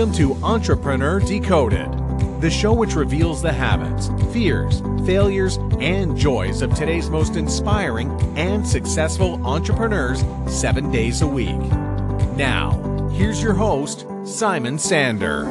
Welcome 0.00 0.16
to 0.16 0.34
Entrepreneur 0.42 1.20
Decoded, 1.20 1.92
the 2.40 2.48
show 2.48 2.72
which 2.72 2.94
reveals 2.94 3.42
the 3.42 3.52
habits, 3.52 4.08
fears, 4.32 4.80
failures, 5.04 5.56
and 5.78 6.16
joys 6.16 6.62
of 6.62 6.74
today's 6.74 7.10
most 7.10 7.36
inspiring 7.36 8.10
and 8.34 8.66
successful 8.66 9.46
entrepreneurs 9.46 10.24
seven 10.46 10.90
days 10.90 11.20
a 11.20 11.26
week. 11.26 11.60
Now, 12.34 13.10
here's 13.12 13.42
your 13.42 13.52
host, 13.52 14.06
Simon 14.24 14.78
Sander. 14.78 15.44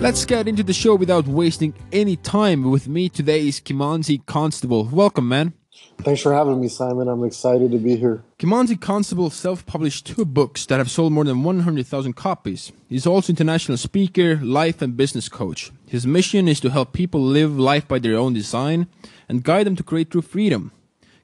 Let's 0.00 0.24
get 0.24 0.48
into 0.48 0.64
the 0.64 0.72
show 0.72 0.96
without 0.96 1.28
wasting 1.28 1.72
any 1.92 2.16
time. 2.16 2.68
With 2.68 2.88
me 2.88 3.08
today 3.08 3.46
is 3.46 3.60
Kimanzi 3.60 4.26
Constable. 4.26 4.86
Welcome, 4.86 5.28
man. 5.28 5.52
Thanks 6.02 6.22
for 6.22 6.32
having 6.32 6.60
me, 6.60 6.68
Simon. 6.68 7.08
I'm 7.08 7.24
excited 7.24 7.72
to 7.72 7.78
be 7.78 7.96
here. 7.96 8.22
Kimanzi 8.38 8.80
Constable 8.80 9.30
self 9.30 9.66
published 9.66 10.06
two 10.06 10.24
books 10.24 10.64
that 10.66 10.78
have 10.78 10.90
sold 10.90 11.12
more 11.12 11.24
than 11.24 11.42
100,000 11.42 12.12
copies. 12.12 12.72
He's 12.88 13.06
also 13.06 13.32
international 13.32 13.76
speaker, 13.76 14.36
life 14.36 14.80
and 14.80 14.96
business 14.96 15.28
coach. 15.28 15.72
His 15.88 16.06
mission 16.06 16.46
is 16.46 16.60
to 16.60 16.70
help 16.70 16.92
people 16.92 17.20
live 17.20 17.58
life 17.58 17.88
by 17.88 17.98
their 17.98 18.16
own 18.16 18.32
design 18.32 18.86
and 19.28 19.42
guide 19.42 19.66
them 19.66 19.74
to 19.74 19.82
create 19.82 20.10
true 20.10 20.22
freedom. 20.22 20.70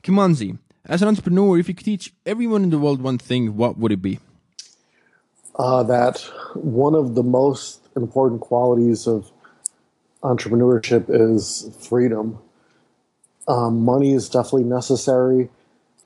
Kimanzi, 0.03 0.59
as 0.87 1.03
an 1.03 1.09
entrepreneur, 1.09 1.57
if 1.57 1.69
you 1.69 1.75
could 1.75 1.87
teach 1.87 2.13
everyone 2.27 2.65
in 2.65 2.71
the 2.71 2.79
world 2.79 3.01
one 3.01 3.19
thing, 3.19 3.57
what 3.57 3.79
would 3.79 3.93
it 3.93 4.03
be? 4.03 4.19
Uh, 5.55 5.85
that 5.85 6.19
one 6.55 6.97
of 6.97 7.15
the 7.15 7.23
most 7.23 7.89
important 7.95 8.41
qualities 8.41 9.07
of 9.07 9.31
entrepreneurship 10.25 11.05
is 11.09 11.71
freedom 11.81 12.41
um, 13.49 13.85
money 13.85 14.13
is 14.13 14.29
definitely 14.29 14.65
necessary 14.65 15.49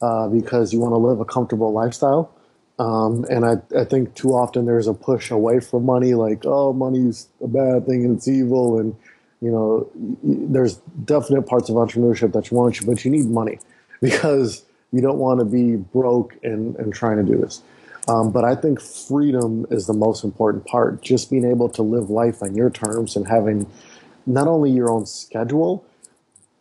uh, 0.02 0.28
because 0.28 0.72
you 0.72 0.80
want 0.80 0.92
to 0.92 0.98
live 0.98 1.20
a 1.20 1.24
comfortable 1.24 1.72
lifestyle. 1.72 2.32
Um, 2.78 3.24
and 3.28 3.44
I, 3.44 3.56
I 3.76 3.84
think 3.84 4.14
too 4.14 4.30
often 4.30 4.66
there's 4.66 4.86
a 4.86 4.94
push 4.94 5.30
away 5.30 5.60
from 5.60 5.84
money, 5.84 6.14
like, 6.14 6.44
oh, 6.44 6.72
money's 6.72 7.28
a 7.42 7.48
bad 7.48 7.86
thing 7.86 8.04
and 8.04 8.16
it's 8.16 8.28
evil. 8.28 8.78
And, 8.78 8.94
you 9.40 9.50
know, 9.50 9.90
there's 10.22 10.76
definite 11.04 11.42
parts 11.42 11.68
of 11.68 11.76
entrepreneurship 11.76 12.32
that 12.34 12.50
you 12.50 12.56
want, 12.56 12.84
but 12.86 13.04
you 13.04 13.10
need 13.10 13.26
money 13.26 13.58
because 14.00 14.64
you 14.92 15.00
don't 15.00 15.18
want 15.18 15.40
to 15.40 15.44
be 15.44 15.76
broke 15.76 16.36
and, 16.44 16.76
and 16.76 16.94
trying 16.94 17.16
to 17.16 17.24
do 17.24 17.38
this. 17.38 17.62
Um, 18.06 18.32
but 18.32 18.44
I 18.44 18.54
think 18.54 18.80
freedom 18.80 19.66
is 19.70 19.86
the 19.86 19.92
most 19.92 20.24
important 20.24 20.64
part. 20.64 21.02
Just 21.02 21.30
being 21.30 21.44
able 21.44 21.68
to 21.70 21.82
live 21.82 22.08
life 22.08 22.42
on 22.42 22.54
your 22.54 22.70
terms 22.70 23.16
and 23.16 23.28
having 23.28 23.70
not 24.24 24.48
only 24.48 24.70
your 24.70 24.90
own 24.90 25.04
schedule, 25.04 25.84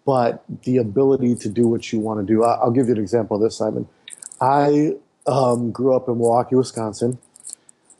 but 0.08 0.42
the 0.64 0.78
ability 0.78 1.36
to 1.36 1.50
do 1.50 1.68
what 1.68 1.92
you 1.92 2.00
want 2.00 2.26
to 2.26 2.26
do. 2.26 2.42
I'll 2.42 2.72
give 2.72 2.88
you 2.88 2.94
an 2.94 3.02
example 3.02 3.36
of 3.36 3.44
this, 3.44 3.58
Simon. 3.58 3.90
I 4.40 4.94
um, 5.28 5.72
grew 5.72 5.94
up 5.94 6.08
in 6.08 6.18
Milwaukee, 6.18 6.56
Wisconsin. 6.56 7.20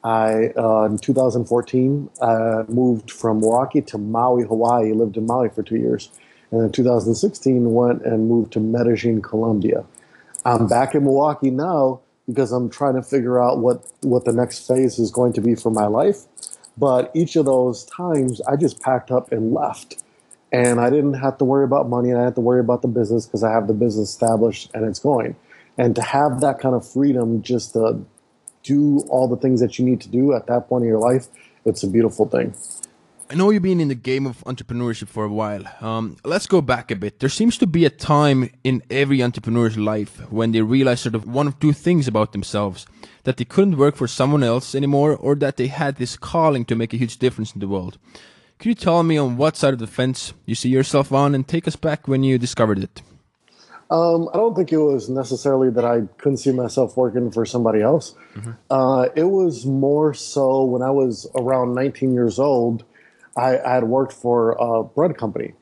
I 0.06 0.54
uh, 0.56 0.84
in 0.84 1.00
2014 1.00 2.10
uh, 2.22 2.64
moved 2.70 3.12
from 3.12 3.42
Milwaukee 3.42 3.82
to 3.82 3.98
Maui, 3.98 4.46
Hawaii. 4.46 4.94
Lived 4.94 5.18
in 5.18 5.26
Maui 5.26 5.50
for 5.50 5.64
two 5.64 5.76
years, 5.76 6.10
and 6.52 6.62
in 6.62 6.72
2016 6.72 7.74
went 7.74 8.06
and 8.06 8.30
moved 8.30 8.54
to 8.54 8.62
Medellin, 8.62 9.22
Colombia. 9.22 9.84
I'm 10.46 10.66
back 10.66 10.96
in 10.96 11.04
Milwaukee 11.04 11.52
now 11.52 12.00
because 12.26 12.54
I'm 12.54 12.70
trying 12.70 12.96
to 12.96 13.04
figure 13.04 13.44
out 13.44 13.60
what 13.60 13.86
what 14.00 14.24
the 14.24 14.32
next 14.32 14.66
phase 14.66 14.98
is 14.98 15.12
going 15.12 15.34
to 15.34 15.42
be 15.42 15.56
for 15.56 15.72
my 15.72 15.88
life. 15.88 16.20
But 16.78 17.12
each 17.14 17.36
of 17.36 17.44
those 17.44 17.84
times, 17.84 18.40
I 18.42 18.56
just 18.56 18.80
packed 18.80 19.12
up 19.12 19.34
and 19.34 19.52
left 19.52 20.02
and 20.52 20.80
I 20.80 20.90
didn't 20.90 21.16
have 21.16 21.38
to 21.40 21.46
worry 21.46 21.66
about 21.66 21.90
money. 21.90 22.10
And 22.10 22.20
I 22.20 22.24
had 22.24 22.36
to 22.36 22.42
worry 22.42 22.60
about 22.60 22.82
the 22.82 22.88
business 22.88 23.26
because 23.26 23.44
I 23.44 23.52
have 23.52 23.68
the 23.68 23.74
business 23.74 24.10
established 24.10 24.72
and 24.74 24.86
it's 24.86 25.00
going. 25.00 25.36
And 25.78 25.96
to 25.96 26.02
have 26.02 26.42
that 26.42 26.60
kind 26.60 26.76
of 26.76 26.90
freedom, 26.90 27.42
just 27.42 27.74
to 27.74 28.04
do 28.64 29.00
all 29.10 29.28
the 29.28 29.38
things 29.38 29.60
that 29.62 29.78
you 29.78 29.86
need 29.86 30.02
to 30.02 30.10
do 30.10 30.34
at 30.34 30.48
that 30.48 30.68
point 30.68 30.84
in 30.84 30.90
your 30.90 31.00
life, 31.00 31.28
it's 31.66 31.84
a 31.84 31.88
beautiful 31.88 32.28
thing. 32.28 32.56
I 33.30 33.36
know 33.36 33.50
you've 33.50 33.62
been 33.62 33.82
in 33.82 33.90
the 33.90 33.96
game 33.96 34.26
of 34.26 34.38
entrepreneurship 34.46 35.10
for 35.10 35.26
a 35.26 35.30
while. 35.30 35.64
Um, 35.82 36.16
let's 36.24 36.48
go 36.48 36.62
back 36.62 36.92
a 36.92 36.96
bit. 36.96 37.20
There 37.20 37.28
seems 37.28 37.58
to 37.58 37.68
be 37.68 37.84
a 37.84 37.90
time 37.90 38.50
in 38.64 38.82
every 38.90 39.22
entrepreneur's 39.22 39.78
life 39.78 40.32
when 40.32 40.54
they 40.54 40.62
realize 40.62 41.02
sort 41.02 41.14
of 41.14 41.28
one 41.28 41.46
of 41.46 41.60
two 41.60 41.74
things 41.74 42.08
about 42.08 42.32
themselves 42.32 42.86
that 43.26 43.36
they 43.36 43.44
couldn't 43.44 43.78
work 43.78 43.98
for 43.98 44.08
someone 44.08 44.44
else 44.44 44.74
anymore, 44.74 45.14
or 45.14 45.36
that 45.36 45.58
they 45.58 45.68
had 45.68 45.98
this 45.98 46.16
calling 46.16 46.64
to 46.64 46.76
make 46.76 46.94
a 46.94 46.98
huge 46.98 47.18
difference 47.18 47.52
in 47.52 47.60
the 47.60 47.68
world. 47.68 47.98
Could 48.60 48.70
you 48.70 48.76
tell 48.76 49.04
me 49.04 49.18
on 49.18 49.38
what 49.38 49.56
side 49.56 49.74
of 49.74 49.80
the 49.80 49.88
fence 49.88 50.34
you 50.46 50.56
see 50.56 50.70
yourself 50.70 51.12
on 51.12 51.36
and 51.36 51.48
take 51.48 51.68
us 51.68 51.76
back 51.76 52.08
when 52.08 52.24
you 52.24 52.40
discovered 52.40 52.80
it? 52.80 53.02
Um, 53.90 54.30
I 54.34 54.38
don't 54.38 54.56
think 54.56 54.74
it 54.74 54.78
was 54.78 55.10
necessarily 55.10 55.70
that 55.70 55.86
I 55.86 56.02
couldn't 56.18 56.38
see 56.38 56.52
myself 56.52 56.98
working 56.98 57.32
for 57.32 57.46
somebody 57.46 57.82
else. 57.82 58.16
Mm-hmm. 58.36 58.52
Uh, 58.70 59.04
it 59.16 59.24
was 59.24 59.66
more 59.66 60.14
so 60.14 60.64
when 60.64 60.82
I 60.82 60.90
was 60.90 61.30
around 61.36 61.74
19 61.76 62.14
years 62.14 62.38
old, 62.40 62.84
I, 63.38 63.60
I, 63.60 63.76
had 63.76 63.86
worked 63.86 64.12
for 64.12 64.58
a 64.60 64.84
bread 64.84 65.18
company. 65.18 65.54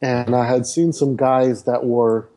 And 0.00 0.34
I 0.34 0.46
had 0.46 0.64
seen 0.64 0.92
some 0.92 1.16
guys 1.16 1.64
that 1.64 1.84
were 1.84 2.28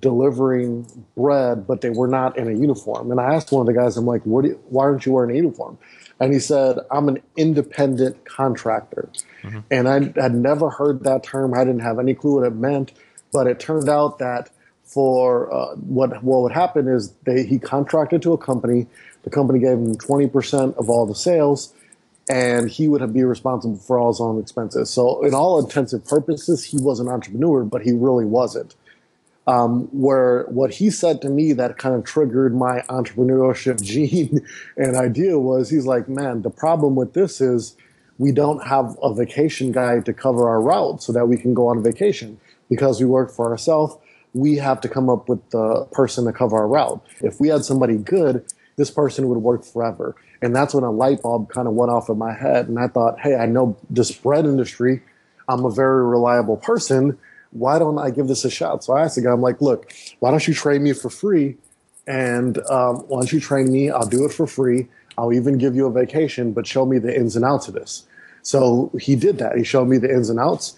delivering 0.00 0.86
bread, 1.16 1.66
but 1.66 1.80
they 1.80 1.90
were 1.90 2.08
not 2.08 2.38
in 2.38 2.48
a 2.48 2.52
uniform. 2.52 3.10
And 3.10 3.20
I 3.20 3.34
asked 3.34 3.52
one 3.52 3.68
of 3.68 3.74
the 3.74 3.78
guys, 3.78 3.96
I'm 3.96 4.06
like, 4.06 4.24
you, 4.24 4.60
why 4.68 4.84
aren't 4.84 5.04
you 5.04 5.12
wearing 5.12 5.32
a 5.32 5.34
uniform? 5.34 5.78
And 6.20 6.32
he 6.32 6.40
said, 6.40 6.78
I'm 6.90 7.08
an 7.08 7.22
independent 7.36 8.24
contractor. 8.24 9.08
Mm-hmm. 9.42 9.60
And 9.70 9.88
I 9.88 10.20
had 10.20 10.34
never 10.34 10.70
heard 10.70 11.04
that 11.04 11.22
term. 11.22 11.54
I 11.54 11.64
didn't 11.64 11.80
have 11.80 11.98
any 11.98 12.14
clue 12.14 12.40
what 12.40 12.46
it 12.46 12.54
meant. 12.54 12.92
But 13.32 13.46
it 13.46 13.60
turned 13.60 13.88
out 13.88 14.18
that 14.18 14.50
for 14.88 15.52
uh, 15.52 15.74
what 15.76 16.22
what 16.22 16.42
would 16.42 16.52
happen 16.52 16.88
is 16.88 17.12
they 17.24 17.44
he 17.44 17.58
contracted 17.58 18.22
to 18.22 18.32
a 18.32 18.38
company. 18.38 18.86
The 19.24 19.30
company 19.30 19.58
gave 19.58 19.72
him 19.72 19.96
20% 19.96 20.76
of 20.76 20.88
all 20.88 21.04
the 21.04 21.14
sales, 21.14 21.74
and 22.30 22.70
he 22.70 22.88
would 22.88 23.12
be 23.12 23.24
responsible 23.24 23.76
for 23.76 23.98
all 23.98 24.10
his 24.10 24.20
own 24.20 24.40
expenses. 24.40 24.88
So, 24.88 25.22
in 25.24 25.34
all 25.34 25.58
intents 25.58 25.92
and 25.92 26.04
purposes, 26.04 26.64
he 26.64 26.78
was 26.78 27.00
an 27.00 27.08
entrepreneur, 27.08 27.64
but 27.64 27.82
he 27.82 27.92
really 27.92 28.24
wasn't. 28.24 28.74
Um, 29.48 29.88
where 29.92 30.44
what 30.48 30.74
he 30.74 30.90
said 30.90 31.22
to 31.22 31.30
me 31.30 31.54
that 31.54 31.78
kind 31.78 31.94
of 31.94 32.04
triggered 32.04 32.54
my 32.54 32.82
entrepreneurship 32.90 33.82
gene 33.92 34.46
and 34.76 34.94
idea 34.94 35.38
was 35.38 35.70
he's 35.70 35.86
like, 35.86 36.06
man, 36.06 36.42
the 36.42 36.50
problem 36.50 36.96
with 36.96 37.14
this 37.14 37.40
is 37.40 37.74
we 38.18 38.30
don't 38.30 38.66
have 38.66 38.98
a 39.02 39.14
vacation 39.14 39.72
guide 39.72 40.04
to 40.04 40.12
cover 40.12 40.48
our 40.48 40.60
route 40.60 41.02
so 41.02 41.12
that 41.12 41.26
we 41.26 41.38
can 41.38 41.54
go 41.54 41.68
on 41.68 41.82
vacation 41.82 42.38
because 42.68 43.00
we 43.00 43.06
work 43.06 43.30
for 43.30 43.50
ourselves. 43.50 43.96
We 44.34 44.56
have 44.56 44.80
to 44.82 44.88
come 44.88 45.08
up 45.08 45.28
with 45.28 45.48
the 45.50 45.86
person 45.92 46.26
to 46.26 46.32
cover 46.32 46.58
our 46.58 46.68
route. 46.68 47.02
If 47.20 47.40
we 47.40 47.48
had 47.48 47.64
somebody 47.64 47.96
good, 47.96 48.44
this 48.76 48.90
person 48.90 49.28
would 49.28 49.38
work 49.38 49.64
forever. 49.64 50.14
And 50.42 50.54
that's 50.54 50.74
when 50.74 50.84
a 50.84 50.90
light 50.90 51.22
bulb 51.22 51.50
kind 51.50 51.66
of 51.66 51.74
went 51.74 51.90
off 51.90 52.08
in 52.08 52.18
my 52.18 52.32
head. 52.32 52.68
And 52.68 52.78
I 52.78 52.88
thought, 52.88 53.20
hey, 53.20 53.36
I 53.36 53.46
know 53.46 53.76
this 53.88 54.12
bread 54.12 54.44
industry. 54.44 55.02
I'm 55.48 55.64
a 55.64 55.70
very 55.70 56.04
reliable 56.04 56.56
person. 56.56 57.18
Why 57.50 57.78
don't 57.78 57.98
I 57.98 58.10
give 58.10 58.28
this 58.28 58.44
a 58.44 58.50
shot? 58.50 58.84
So 58.84 58.92
I 58.92 59.02
asked 59.04 59.16
the 59.16 59.22
guy, 59.22 59.30
I'm 59.30 59.40
like, 59.40 59.60
look, 59.60 59.92
why 60.20 60.30
don't 60.30 60.46
you 60.46 60.54
train 60.54 60.82
me 60.82 60.92
for 60.92 61.10
free? 61.10 61.56
And 62.06 62.58
um, 62.70 62.96
why 63.08 63.20
don't 63.20 63.32
you 63.32 63.40
train 63.40 63.72
me? 63.72 63.90
I'll 63.90 64.06
do 64.06 64.24
it 64.24 64.32
for 64.32 64.46
free. 64.46 64.88
I'll 65.16 65.32
even 65.32 65.58
give 65.58 65.74
you 65.74 65.86
a 65.86 65.92
vacation, 65.92 66.52
but 66.52 66.66
show 66.66 66.86
me 66.86 66.98
the 66.98 67.14
ins 67.14 67.36
and 67.36 67.44
outs 67.44 67.68
of 67.68 67.74
this. 67.74 68.06
So 68.42 68.90
he 68.98 69.16
did 69.16 69.38
that. 69.38 69.56
He 69.56 69.64
showed 69.64 69.88
me 69.88 69.98
the 69.98 70.10
ins 70.10 70.30
and 70.30 70.38
outs, 70.38 70.76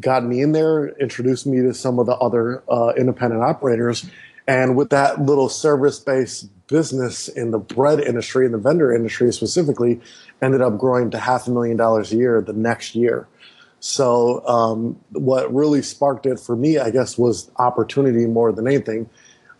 got 0.00 0.24
me 0.24 0.40
in 0.40 0.52
there, 0.52 0.88
introduced 1.00 1.46
me 1.46 1.60
to 1.62 1.74
some 1.74 1.98
of 1.98 2.06
the 2.06 2.14
other 2.16 2.62
uh, 2.70 2.92
independent 2.96 3.42
operators. 3.42 4.08
And 4.46 4.76
with 4.76 4.90
that 4.90 5.20
little 5.20 5.48
service 5.48 5.98
based 5.98 6.48
business 6.68 7.28
in 7.28 7.50
the 7.50 7.58
bread 7.58 8.00
industry, 8.00 8.46
in 8.46 8.52
the 8.52 8.58
vendor 8.58 8.94
industry 8.94 9.32
specifically, 9.32 10.00
ended 10.40 10.62
up 10.62 10.78
growing 10.78 11.10
to 11.10 11.18
half 11.18 11.46
a 11.46 11.50
million 11.50 11.76
dollars 11.76 12.12
a 12.12 12.16
year 12.16 12.40
the 12.40 12.52
next 12.52 12.94
year. 12.94 13.26
So, 13.80 14.46
um, 14.46 14.98
what 15.12 15.52
really 15.54 15.82
sparked 15.82 16.26
it 16.26 16.40
for 16.40 16.56
me, 16.56 16.78
I 16.78 16.90
guess, 16.90 17.16
was 17.16 17.50
opportunity 17.56 18.26
more 18.26 18.52
than 18.52 18.66
anything. 18.66 19.08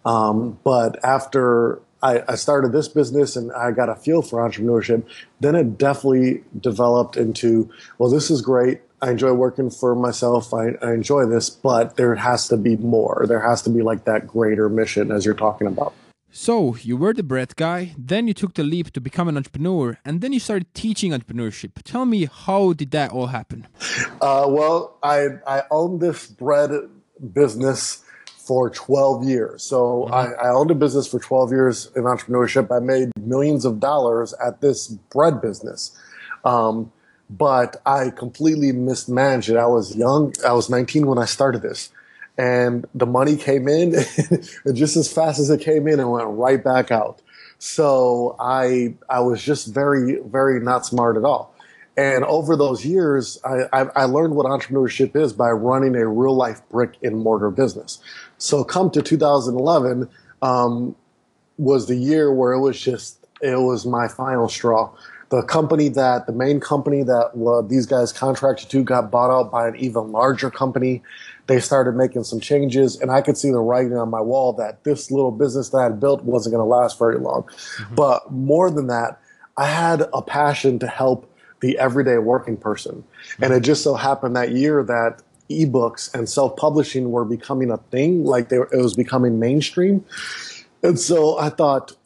Um, 0.05 0.59
but 0.65 1.03
after 1.05 1.81
I, 2.03 2.23
I, 2.29 2.35
started 2.37 2.73
this 2.73 2.89
business 2.89 3.37
and 3.37 3.53
I 3.53 3.73
got 3.73 3.89
a 3.89 3.97
feel 3.97 4.23
for 4.23 4.39
entrepreneurship. 4.39 5.05
Then 5.41 5.55
it 5.55 5.77
definitely 5.79 6.45
developed 6.59 7.17
into, 7.17 7.69
well, 7.99 8.09
this 8.09 8.31
is 8.31 8.41
great. 8.41 8.81
I 9.03 9.11
enjoy 9.11 9.33
working 9.33 9.71
for 9.71 9.95
myself. 9.95 10.55
I, 10.55 10.71
I 10.83 10.93
enjoy 10.93 11.27
this, 11.27 11.51
but 11.51 11.97
there 11.97 12.15
has 12.15 12.49
to 12.49 12.57
be 12.57 12.77
more. 12.77 13.25
There 13.29 13.41
has 13.41 13.63
to 13.63 13.71
be 13.71 13.83
like 13.83 14.05
that 14.05 14.27
greater 14.27 14.69
mission 14.69 15.11
as 15.11 15.25
you're 15.25 15.35
talking 15.35 15.67
about. 15.67 15.93
So 16.31 16.77
you 16.77 16.97
were 16.97 17.15
the 17.15 17.23
bread 17.23 17.57
guy, 17.57 17.95
then 17.97 18.29
you 18.29 18.35
took 18.35 18.55
the 18.55 18.63
leap 18.63 18.93
to 18.93 19.01
become 19.01 19.29
an 19.29 19.37
entrepreneur, 19.37 19.99
and 20.05 20.21
then 20.21 20.33
you 20.33 20.41
started 20.41 20.73
teaching 20.75 21.13
entrepreneurship. 21.13 21.83
Tell 21.85 22.05
me, 22.05 22.27
how 22.27 22.75
did 22.75 22.91
that 22.91 23.13
all 23.13 23.29
happen? 23.29 23.67
Uh, 24.21 24.47
well, 24.49 24.99
I 25.03 25.29
I 25.47 25.63
owned 25.71 26.01
this 26.01 26.27
bread 26.27 26.71
business 27.33 28.05
for 28.49 28.71
12 28.71 29.25
years. 29.25 29.63
So 29.63 30.07
mm-hmm. 30.07 30.15
I, 30.15 30.49
I, 30.49 30.49
owned 30.55 30.71
a 30.71 30.75
business 30.75 31.07
for 31.07 31.19
12 31.19 31.51
years 31.51 31.93
in 31.95 32.05
entrepreneurship. 32.05 32.75
I 32.75 32.81
made 32.81 33.11
millions 33.21 33.67
of 33.67 33.79
dollars 33.79 34.33
at 34.43 34.63
this 34.63 34.89
bread 34.89 35.43
business. 35.43 35.95
Um, 36.47 36.91
but 37.29 37.77
I 37.85 38.09
completely 38.09 38.73
mismanaged 38.73 39.51
it. 39.51 39.57
I 39.57 39.67
was 39.67 39.95
young. 39.95 40.33
I 40.47 40.53
was 40.53 40.71
19 40.71 41.07
when 41.07 41.19
I 41.19 41.27
started 41.27 41.61
this. 41.61 41.91
And 42.39 42.87
the 42.95 43.07
money 43.07 43.37
came 43.37 43.69
in, 43.69 43.97
and 44.65 44.75
just 44.77 44.97
as 44.97 45.13
fast 45.13 45.39
as 45.41 45.51
it 45.51 45.61
came 45.61 45.87
in, 45.89 46.01
it 46.01 46.09
went 46.09 46.29
right 46.29 46.63
back 46.63 46.91
out. 46.91 47.21
So 47.59 48.37
I 48.39 48.95
I 49.11 49.21
was 49.21 49.43
just 49.43 49.67
very 49.75 50.21
very 50.25 50.61
not 50.61 50.87
smart 50.87 51.17
at 51.17 51.25
all. 51.25 51.55
And 51.97 52.25
over 52.27 52.55
those 52.55 52.87
years, 52.87 53.41
I, 53.45 53.63
I, 53.73 53.87
I 53.97 54.05
learned 54.05 54.37
what 54.37 54.47
entrepreneurship 54.47 55.17
is 55.17 55.33
by 55.33 55.51
running 55.51 55.97
a 55.97 56.07
real 56.07 56.37
life 56.37 56.63
brick 56.71 56.95
and 57.03 57.17
mortar 57.17 57.51
business. 57.51 57.99
So 58.39 58.63
come 58.63 58.93
to 58.93 59.03
2011 59.03 60.09
um, 60.41 60.95
was 61.57 61.89
the 61.89 61.97
year 61.97 62.33
where 62.33 62.53
it 62.53 62.61
was 62.61 62.81
just 62.81 63.27
it 63.43 63.57
was 63.57 63.85
my 63.85 64.07
final 64.07 64.49
straw. 64.49 64.93
The 65.31 65.43
company 65.43 65.89
that 65.91 66.27
the 66.27 66.33
main 66.33 66.61
company 66.61 67.03
that 67.03 67.33
uh, 67.35 67.63
these 67.63 67.85
guys 67.85 68.13
contracted 68.13 68.71
to 68.71 68.85
got 68.85 69.11
bought 69.11 69.31
out 69.31 69.51
by 69.51 69.67
an 69.67 69.75
even 69.77 70.13
larger 70.13 70.51
company. 70.51 71.03
They 71.49 71.61
started 71.61 71.97
making 71.97 72.25
some 72.25 72.41
changes, 72.41 73.01
and 73.01 73.11
I 73.11 73.21
could 73.23 73.37
see 73.37 73.51
the 73.51 73.59
writing 73.59 73.97
on 73.97 74.11
my 74.11 74.21
wall 74.21 74.53
that 74.55 74.85
this 74.85 75.11
little 75.11 75.33
business 75.33 75.71
that 75.71 75.79
I 75.79 75.83
had 75.85 75.99
built 75.99 76.23
wasn't 76.23 76.55
going 76.55 76.65
to 76.65 76.69
last 76.69 76.99
very 76.99 77.19
long. 77.19 77.43
Mm-hmm. 77.43 77.95
But 77.95 78.31
more 78.31 78.71
than 78.71 78.87
that, 78.89 79.21
I 79.57 79.67
had 79.67 80.07
a 80.13 80.23
passion 80.23 80.79
to 80.79 80.87
help 80.87 81.29
the 81.61 81.79
everyday 81.79 82.19
working 82.19 82.57
person. 82.57 83.03
And 83.43 83.53
it 83.53 83.61
just 83.61 83.83
so 83.83 83.95
happened 83.95 84.37
that 84.37 84.53
year 84.53 84.85
that 84.85 85.23
ebooks 85.51 86.15
and 86.15 86.29
self-publishing 86.29 87.11
were 87.11 87.25
becoming 87.25 87.71
a 87.71 87.79
thing, 87.79 88.25
like 88.25 88.51
they 88.51 88.59
were, 88.59 88.69
it 88.73 88.81
was 88.81 88.95
becoming 88.95 89.41
mainstream. 89.41 90.05
And 90.83 91.01
so 91.01 91.39
I 91.39 91.49
thought, 91.49 91.97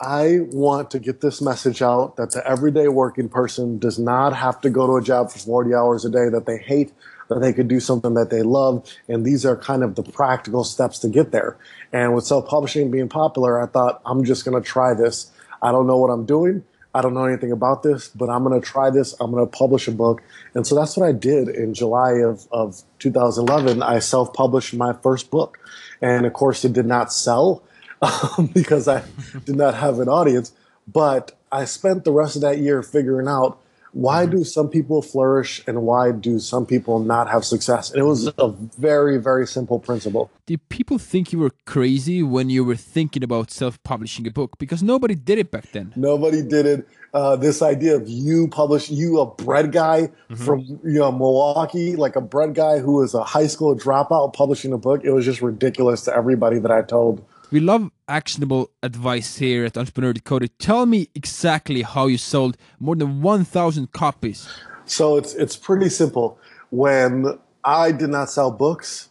I 0.00 0.40
want 0.50 0.90
to 0.92 0.98
get 0.98 1.20
this 1.20 1.40
message 1.40 1.82
out 1.82 2.16
that 2.16 2.32
the 2.32 2.46
everyday 2.46 2.88
working 2.88 3.28
person 3.28 3.78
does 3.78 3.98
not 3.98 4.34
have 4.34 4.60
to 4.62 4.70
go 4.70 4.86
to 4.86 4.96
a 4.96 5.02
job 5.02 5.30
for 5.30 5.38
40 5.38 5.74
hours 5.74 6.04
a 6.04 6.10
day 6.10 6.28
that 6.28 6.46
they 6.46 6.58
hate, 6.58 6.92
that 7.34 7.40
they 7.40 7.52
could 7.52 7.66
do 7.66 7.80
something 7.80 8.14
that 8.14 8.30
they 8.30 8.42
love. 8.42 8.88
And 9.08 9.24
these 9.24 9.44
are 9.44 9.56
kind 9.56 9.82
of 9.82 9.96
the 9.96 10.04
practical 10.04 10.62
steps 10.62 11.00
to 11.00 11.08
get 11.08 11.32
there. 11.32 11.56
And 11.92 12.14
with 12.14 12.24
self 12.24 12.46
publishing 12.46 12.92
being 12.92 13.08
popular, 13.08 13.60
I 13.60 13.66
thought, 13.66 14.00
I'm 14.06 14.24
just 14.24 14.44
going 14.44 14.60
to 14.60 14.66
try 14.66 14.94
this. 14.94 15.32
I 15.60 15.72
don't 15.72 15.88
know 15.88 15.96
what 15.96 16.10
I'm 16.10 16.26
doing. 16.26 16.64
I 16.94 17.02
don't 17.02 17.12
know 17.12 17.24
anything 17.24 17.50
about 17.50 17.82
this, 17.82 18.06
but 18.08 18.30
I'm 18.30 18.44
going 18.44 18.60
to 18.60 18.64
try 18.64 18.88
this. 18.88 19.16
I'm 19.18 19.32
going 19.32 19.44
to 19.44 19.50
publish 19.50 19.88
a 19.88 19.90
book. 19.90 20.22
And 20.54 20.64
so 20.64 20.76
that's 20.76 20.96
what 20.96 21.08
I 21.08 21.10
did 21.10 21.48
in 21.48 21.74
July 21.74 22.12
of, 22.24 22.46
of 22.52 22.82
2011. 23.00 23.82
I 23.82 23.98
self 23.98 24.32
published 24.32 24.72
my 24.74 24.92
first 24.92 25.28
book. 25.32 25.58
And 26.00 26.26
of 26.26 26.32
course, 26.34 26.64
it 26.64 26.72
did 26.72 26.86
not 26.86 27.12
sell 27.12 27.64
um, 28.00 28.46
because 28.54 28.86
I 28.86 29.02
did 29.44 29.56
not 29.56 29.74
have 29.74 29.98
an 29.98 30.08
audience. 30.08 30.52
But 30.86 31.32
I 31.50 31.64
spent 31.64 32.04
the 32.04 32.12
rest 32.12 32.36
of 32.36 32.42
that 32.42 32.58
year 32.58 32.80
figuring 32.80 33.26
out 33.26 33.58
why 33.94 34.24
mm-hmm. 34.24 34.38
do 34.38 34.44
some 34.44 34.68
people 34.68 35.00
flourish 35.02 35.62
and 35.68 35.82
why 35.82 36.10
do 36.10 36.38
some 36.40 36.66
people 36.66 36.98
not 36.98 37.30
have 37.30 37.44
success? 37.44 37.90
And 37.90 38.00
it 38.00 38.04
was 38.04 38.26
a 38.38 38.48
very, 38.76 39.18
very 39.18 39.46
simple 39.46 39.78
principle. 39.78 40.30
Did 40.46 40.68
people 40.68 40.98
think 40.98 41.32
you 41.32 41.38
were 41.38 41.52
crazy 41.64 42.22
when 42.22 42.50
you 42.50 42.64
were 42.64 42.76
thinking 42.76 43.22
about 43.22 43.52
self 43.52 43.82
publishing 43.84 44.26
a 44.26 44.30
book? 44.30 44.58
Because 44.58 44.82
nobody 44.82 45.14
did 45.14 45.38
it 45.38 45.50
back 45.52 45.70
then. 45.70 45.92
Nobody 45.94 46.42
did 46.42 46.66
it. 46.66 46.88
Uh, 47.14 47.36
this 47.36 47.62
idea 47.62 47.94
of 47.94 48.08
you 48.08 48.48
publish, 48.48 48.90
you 48.90 49.20
a 49.20 49.26
bread 49.26 49.70
guy 49.70 50.02
mm-hmm. 50.02 50.34
from 50.34 50.60
you 50.82 50.98
know 50.98 51.12
Milwaukee, 51.12 51.94
like 51.94 52.16
a 52.16 52.20
bread 52.20 52.54
guy 52.56 52.80
who 52.80 52.94
was 52.94 53.14
a 53.14 53.22
high 53.22 53.46
school 53.46 53.76
dropout 53.76 54.34
publishing 54.34 54.72
a 54.72 54.78
book, 54.78 55.04
it 55.04 55.12
was 55.12 55.24
just 55.24 55.40
ridiculous 55.40 56.02
to 56.02 56.16
everybody 56.16 56.58
that 56.58 56.72
I 56.72 56.82
told. 56.82 57.24
We 57.54 57.60
love 57.60 57.92
actionable 58.08 58.72
advice 58.82 59.36
here 59.36 59.64
at 59.64 59.78
Entrepreneur 59.78 60.12
Decoded. 60.12 60.58
Tell 60.58 60.86
me 60.86 61.08
exactly 61.14 61.82
how 61.82 62.08
you 62.08 62.18
sold 62.18 62.56
more 62.80 62.96
than 62.96 63.22
1,000 63.22 63.92
copies. 63.92 64.48
So 64.86 65.16
it's 65.16 65.34
it's 65.34 65.54
pretty 65.54 65.88
simple. 65.88 66.36
When 66.70 67.38
I 67.62 67.92
did 67.92 68.10
not 68.10 68.28
sell 68.28 68.50
books, 68.50 69.08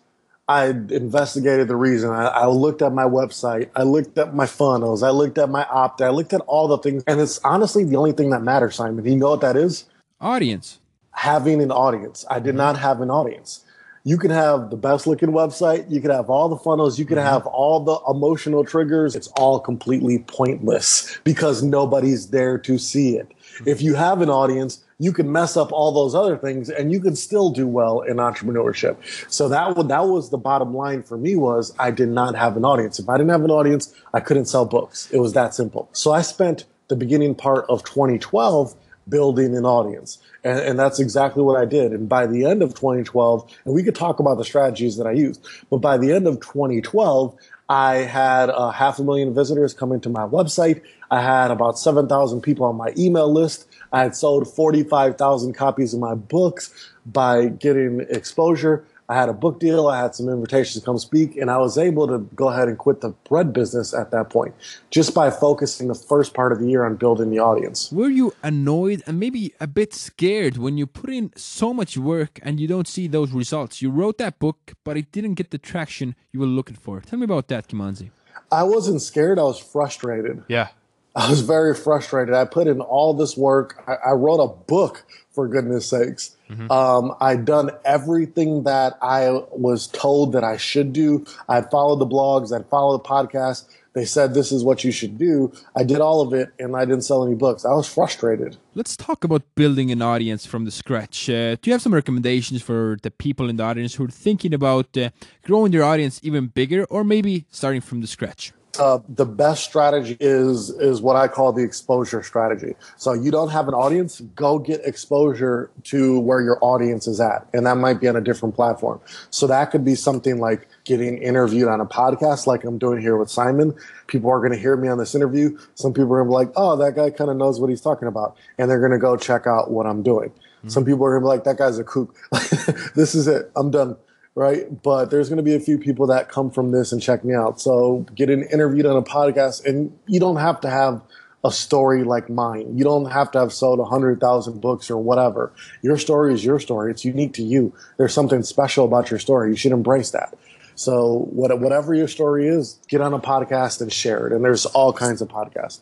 I 0.49 0.65
investigated 0.65 1.69
the 1.69 1.77
reason. 1.77 2.09
I, 2.09 2.25
I, 2.25 2.47
looked 2.47 2.81
at 2.81 2.91
my 2.91 3.05
website. 3.05 3.69
I 3.77 3.83
looked 3.83 4.17
at 4.17 4.35
my 4.35 4.45
funnels. 4.45 5.03
I 5.03 5.11
looked 5.11 5.37
at 5.37 5.49
my 5.49 5.63
opt. 5.67 6.01
I 6.01 6.09
looked 6.09 6.33
at 6.33 6.41
all 6.41 6.67
the 6.67 6.79
things. 6.79 7.01
And 7.07 7.21
it's 7.21 7.39
honestly 7.45 7.85
the 7.85 7.95
only 7.95 8.11
thing 8.11 8.31
that 8.31 8.41
matters, 8.41 8.75
Simon. 8.75 9.05
Do 9.05 9.09
you 9.09 9.15
know 9.15 9.29
what 9.29 9.39
that 9.39 9.55
is? 9.55 9.85
Audience. 10.19 10.81
Having 11.11 11.61
an 11.61 11.71
audience. 11.71 12.25
I 12.29 12.39
did 12.39 12.49
mm-hmm. 12.49 12.57
not 12.57 12.77
have 12.77 12.99
an 12.99 13.09
audience 13.09 13.63
you 14.05 14.17
can 14.17 14.31
have 14.31 14.69
the 14.69 14.75
best 14.75 15.07
looking 15.07 15.29
website, 15.29 15.89
you 15.89 16.01
can 16.01 16.11
have 16.11 16.29
all 16.29 16.49
the 16.49 16.57
funnels, 16.57 16.99
you 16.99 17.05
can 17.05 17.17
mm-hmm. 17.17 17.27
have 17.27 17.45
all 17.47 17.79
the 17.79 17.97
emotional 18.09 18.65
triggers. 18.65 19.15
It's 19.15 19.29
all 19.29 19.59
completely 19.59 20.19
pointless 20.19 21.17
because 21.23 21.63
nobody's 21.63 22.29
there 22.29 22.57
to 22.59 22.77
see 22.77 23.15
it. 23.15 23.29
Mm-hmm. 23.29 23.69
If 23.69 23.81
you 23.81 23.95
have 23.95 24.21
an 24.21 24.29
audience, 24.29 24.83
you 24.99 25.13
can 25.13 25.31
mess 25.31 25.55
up 25.55 25.71
all 25.71 25.91
those 25.91 26.15
other 26.15 26.37
things 26.37 26.69
and 26.69 26.91
you 26.91 26.99
can 26.99 27.15
still 27.15 27.49
do 27.49 27.67
well 27.67 28.01
in 28.01 28.17
entrepreneurship. 28.17 28.97
So 29.31 29.47
that 29.49 29.87
that 29.87 30.07
was 30.07 30.29
the 30.29 30.37
bottom 30.37 30.73
line 30.73 31.03
for 31.03 31.17
me 31.17 31.35
was 31.35 31.73
I 31.79 31.91
did 31.91 32.09
not 32.09 32.35
have 32.35 32.57
an 32.57 32.65
audience. 32.65 32.99
If 32.99 33.09
I 33.09 33.17
didn't 33.17 33.31
have 33.31 33.43
an 33.43 33.51
audience, 33.51 33.93
I 34.13 34.19
couldn't 34.19 34.45
sell 34.45 34.65
books. 34.65 35.09
It 35.11 35.19
was 35.19 35.33
that 35.33 35.53
simple. 35.53 35.89
So 35.93 36.11
I 36.11 36.21
spent 36.21 36.65
the 36.89 36.95
beginning 36.95 37.35
part 37.35 37.65
of 37.69 37.83
2012 37.83 38.75
building 39.07 39.55
an 39.55 39.65
audience. 39.65 40.19
And, 40.43 40.59
and, 40.59 40.79
that's 40.79 40.99
exactly 40.99 41.43
what 41.43 41.59
I 41.59 41.65
did. 41.65 41.91
And 41.91 42.07
by 42.07 42.25
the 42.25 42.45
end 42.45 42.61
of 42.61 42.73
2012, 42.73 43.51
and 43.65 43.73
we 43.73 43.83
could 43.83 43.95
talk 43.95 44.19
about 44.19 44.37
the 44.37 44.43
strategies 44.43 44.97
that 44.97 45.07
I 45.07 45.11
used, 45.11 45.45
but 45.69 45.77
by 45.77 45.97
the 45.97 46.11
end 46.11 46.27
of 46.27 46.39
2012, 46.39 47.35
I 47.69 47.95
had 47.95 48.49
a 48.49 48.71
half 48.71 48.99
a 48.99 49.03
million 49.03 49.33
visitors 49.33 49.73
coming 49.73 50.01
to 50.01 50.09
my 50.09 50.27
website. 50.27 50.81
I 51.09 51.21
had 51.21 51.49
about 51.49 51.79
7,000 51.79 52.41
people 52.41 52.65
on 52.65 52.75
my 52.75 52.93
email 52.97 53.31
list. 53.31 53.67
I 53.91 54.01
had 54.01 54.15
sold 54.15 54.53
45,000 54.53 55.53
copies 55.53 55.93
of 55.93 55.99
my 55.99 56.15
books 56.15 56.91
by 57.05 57.47
getting 57.47 58.01
exposure. 58.09 58.85
I 59.09 59.15
had 59.15 59.29
a 59.29 59.33
book 59.33 59.59
deal. 59.59 59.87
I 59.87 60.01
had 60.01 60.15
some 60.15 60.29
invitations 60.29 60.75
to 60.75 60.85
come 60.85 60.97
speak, 60.97 61.35
and 61.35 61.51
I 61.51 61.57
was 61.57 61.77
able 61.77 62.07
to 62.07 62.19
go 62.35 62.49
ahead 62.49 62.67
and 62.67 62.77
quit 62.77 63.01
the 63.01 63.09
bread 63.29 63.51
business 63.51 63.93
at 63.93 64.11
that 64.11 64.29
point 64.29 64.55
just 64.91 65.13
by 65.13 65.29
focusing 65.29 65.87
the 65.87 65.95
first 65.95 66.33
part 66.33 66.51
of 66.51 66.59
the 66.59 66.67
year 66.67 66.85
on 66.85 66.95
building 66.95 67.29
the 67.29 67.39
audience. 67.39 67.91
Were 67.91 68.09
you 68.09 68.33
annoyed 68.41 69.03
and 69.05 69.19
maybe 69.19 69.53
a 69.59 69.67
bit 69.67 69.93
scared 69.93 70.57
when 70.57 70.77
you 70.77 70.87
put 70.87 71.09
in 71.09 71.31
so 71.35 71.73
much 71.73 71.97
work 71.97 72.39
and 72.41 72.59
you 72.59 72.67
don't 72.67 72.87
see 72.87 73.07
those 73.07 73.31
results? 73.31 73.81
You 73.81 73.89
wrote 73.89 74.17
that 74.19 74.39
book, 74.39 74.73
but 74.83 74.97
it 74.97 75.11
didn't 75.11 75.33
get 75.33 75.51
the 75.51 75.57
traction 75.57 76.15
you 76.31 76.39
were 76.39 76.45
looking 76.45 76.75
for. 76.75 77.01
Tell 77.01 77.19
me 77.19 77.25
about 77.25 77.49
that, 77.49 77.67
Kimanzi. 77.67 78.09
I 78.51 78.63
wasn't 78.63 79.01
scared. 79.01 79.39
I 79.39 79.43
was 79.43 79.59
frustrated. 79.59 80.43
Yeah. 80.47 80.69
I 81.15 81.29
was 81.29 81.41
very 81.41 81.75
frustrated. 81.75 82.33
I 82.33 82.45
put 82.45 82.67
in 82.67 82.81
all 82.81 83.13
this 83.13 83.37
work. 83.37 83.83
I, 83.87 84.09
I 84.09 84.11
wrote 84.13 84.39
a 84.39 84.47
book, 84.47 85.05
for 85.33 85.47
goodness 85.47 85.89
sakes. 85.89 86.35
Mm-hmm. 86.49 86.71
Um, 86.71 87.15
I'd 87.19 87.45
done 87.45 87.71
everything 87.83 88.63
that 88.63 88.97
I 89.01 89.29
was 89.51 89.87
told 89.87 90.33
that 90.33 90.43
I 90.43 90.57
should 90.57 90.93
do. 90.93 91.25
I'd 91.49 91.69
followed 91.71 91.97
the 91.97 92.07
blogs, 92.07 92.55
I'd 92.55 92.69
followed 92.69 93.03
the 93.03 93.09
podcast. 93.09 93.65
They 93.93 94.05
said 94.05 94.33
this 94.33 94.51
is 94.51 94.63
what 94.63 94.83
you 94.83 94.91
should 94.91 95.19
do. 95.19 95.53
I 95.75 95.83
did 95.83 96.01
all 96.01 96.21
of 96.21 96.33
it, 96.33 96.51
and 96.57 96.75
I 96.75 96.83
didn't 96.83 97.03
sell 97.03 97.23
any 97.23 97.35
books. 97.35 97.63
I 97.63 97.73
was 97.73 97.87
frustrated. 97.87 98.57
Let's 98.73 98.97
talk 98.97 99.23
about 99.23 99.43
building 99.53 99.91
an 99.91 100.01
audience 100.01 100.47
from 100.47 100.65
the 100.65 100.71
scratch. 100.71 101.29
Uh, 101.29 101.57
do 101.61 101.69
you 101.69 101.73
have 101.73 101.81
some 101.81 101.93
recommendations 101.93 102.63
for 102.63 102.97
the 103.03 103.11
people 103.11 103.49
in 103.49 103.57
the 103.57 103.63
audience 103.63 103.93
who 103.93 104.05
are 104.05 104.09
thinking 104.09 104.51
about 104.51 104.97
uh, 104.97 105.11
growing 105.43 105.71
their 105.71 105.83
audience 105.83 106.19
even 106.23 106.47
bigger, 106.47 106.85
or 106.85 107.03
maybe 107.03 107.45
starting 107.51 107.81
from 107.81 108.01
the 108.01 108.07
scratch? 108.07 108.51
Uh, 108.79 108.99
the 109.07 109.25
best 109.25 109.63
strategy 109.63 110.17
is 110.19 110.71
is 110.71 111.01
what 111.01 111.15
I 111.15 111.27
call 111.27 111.53
the 111.53 111.63
exposure 111.63 112.23
strategy. 112.23 112.75
So 112.97 113.13
you 113.13 113.29
don't 113.29 113.49
have 113.49 113.67
an 113.67 113.75
audience, 113.75 114.21
go 114.35 114.57
get 114.57 114.81
exposure 114.83 115.69
to 115.85 116.19
where 116.19 116.41
your 116.41 116.57
audience 116.61 117.07
is 117.07 117.19
at, 117.19 117.47
and 117.53 117.67
that 117.67 117.77
might 117.77 118.01
be 118.01 118.07
on 118.07 118.15
a 118.15 118.21
different 118.21 118.55
platform. 118.55 118.99
So 119.29 119.45
that 119.47 119.69
could 119.69 119.85
be 119.85 119.93
something 119.93 120.39
like 120.39 120.67
getting 120.85 121.19
interviewed 121.19 121.67
on 121.67 121.81
a 121.81 121.85
podcast, 121.85 122.47
like 122.47 122.63
I'm 122.63 122.79
doing 122.79 122.99
here 122.99 123.15
with 123.15 123.29
Simon. 123.29 123.75
People 124.07 124.31
are 124.31 124.39
going 124.39 124.53
to 124.53 124.57
hear 124.57 124.75
me 124.75 124.87
on 124.87 124.97
this 124.97 125.13
interview. 125.13 125.57
Some 125.75 125.93
people 125.93 126.11
are 126.13 126.23
going 126.23 126.27
to 126.27 126.31
be 126.31 126.49
like, 126.49 126.53
"Oh, 126.55 126.75
that 126.77 126.95
guy 126.95 127.11
kind 127.11 127.29
of 127.29 127.37
knows 127.37 127.59
what 127.59 127.69
he's 127.69 127.81
talking 127.81 128.07
about," 128.07 128.35
and 128.57 128.71
they're 128.71 128.79
going 128.79 128.91
to 128.91 128.97
go 128.97 129.15
check 129.17 129.45
out 129.45 129.69
what 129.69 129.85
I'm 129.85 130.01
doing. 130.01 130.29
Mm-hmm. 130.29 130.69
Some 130.69 130.83
people 130.83 131.05
are 131.05 131.19
going 131.19 131.21
to 131.21 131.25
be 131.25 131.29
like, 131.29 131.43
"That 131.43 131.57
guy's 131.57 131.77
a 131.77 131.83
kook." 131.83 132.15
this 132.95 133.13
is 133.13 133.27
it. 133.27 133.51
I'm 133.55 133.69
done 133.69 133.97
right? 134.35 134.81
But 134.81 135.11
there's 135.11 135.29
going 135.29 135.37
to 135.37 135.43
be 135.43 135.55
a 135.55 135.59
few 135.59 135.77
people 135.77 136.07
that 136.07 136.29
come 136.29 136.49
from 136.49 136.71
this 136.71 136.91
and 136.91 137.01
check 137.01 137.23
me 137.23 137.33
out. 137.33 137.61
So 137.61 138.05
getting 138.15 138.43
interviewed 138.43 138.85
on 138.85 138.95
a 138.95 139.01
podcast, 139.01 139.65
and 139.65 139.97
you 140.07 140.19
don't 140.19 140.37
have 140.37 140.59
to 140.61 140.69
have 140.69 141.01
a 141.43 141.51
story 141.51 142.03
like 142.03 142.29
mine. 142.29 142.77
You 142.77 142.83
don't 142.83 143.11
have 143.11 143.29
to 143.31 143.39
have 143.39 143.51
sold 143.51 143.79
100,000 143.79 144.61
books 144.61 144.89
or 144.89 144.97
whatever. 144.97 145.51
Your 145.81 145.97
story 145.97 146.33
is 146.33 146.43
your 146.43 146.59
story. 146.59 146.89
It's 146.91 147.03
unique 147.03 147.33
to 147.33 147.43
you. 147.43 147.73
There's 147.97 148.13
something 148.13 148.43
special 148.43 148.85
about 148.85 149.11
your 149.11 149.19
story. 149.19 149.49
You 149.49 149.57
should 149.57 149.73
embrace 149.73 150.11
that. 150.11 150.37
So 150.75 151.27
whatever 151.31 151.93
your 151.93 152.07
story 152.07 152.47
is, 152.47 152.79
get 152.87 153.01
on 153.01 153.13
a 153.13 153.19
podcast 153.19 153.81
and 153.81 153.91
share 153.91 154.25
it. 154.27 154.33
And 154.33 154.43
there's 154.43 154.65
all 154.65 154.93
kinds 154.93 155.21
of 155.21 155.27
podcasts. 155.27 155.81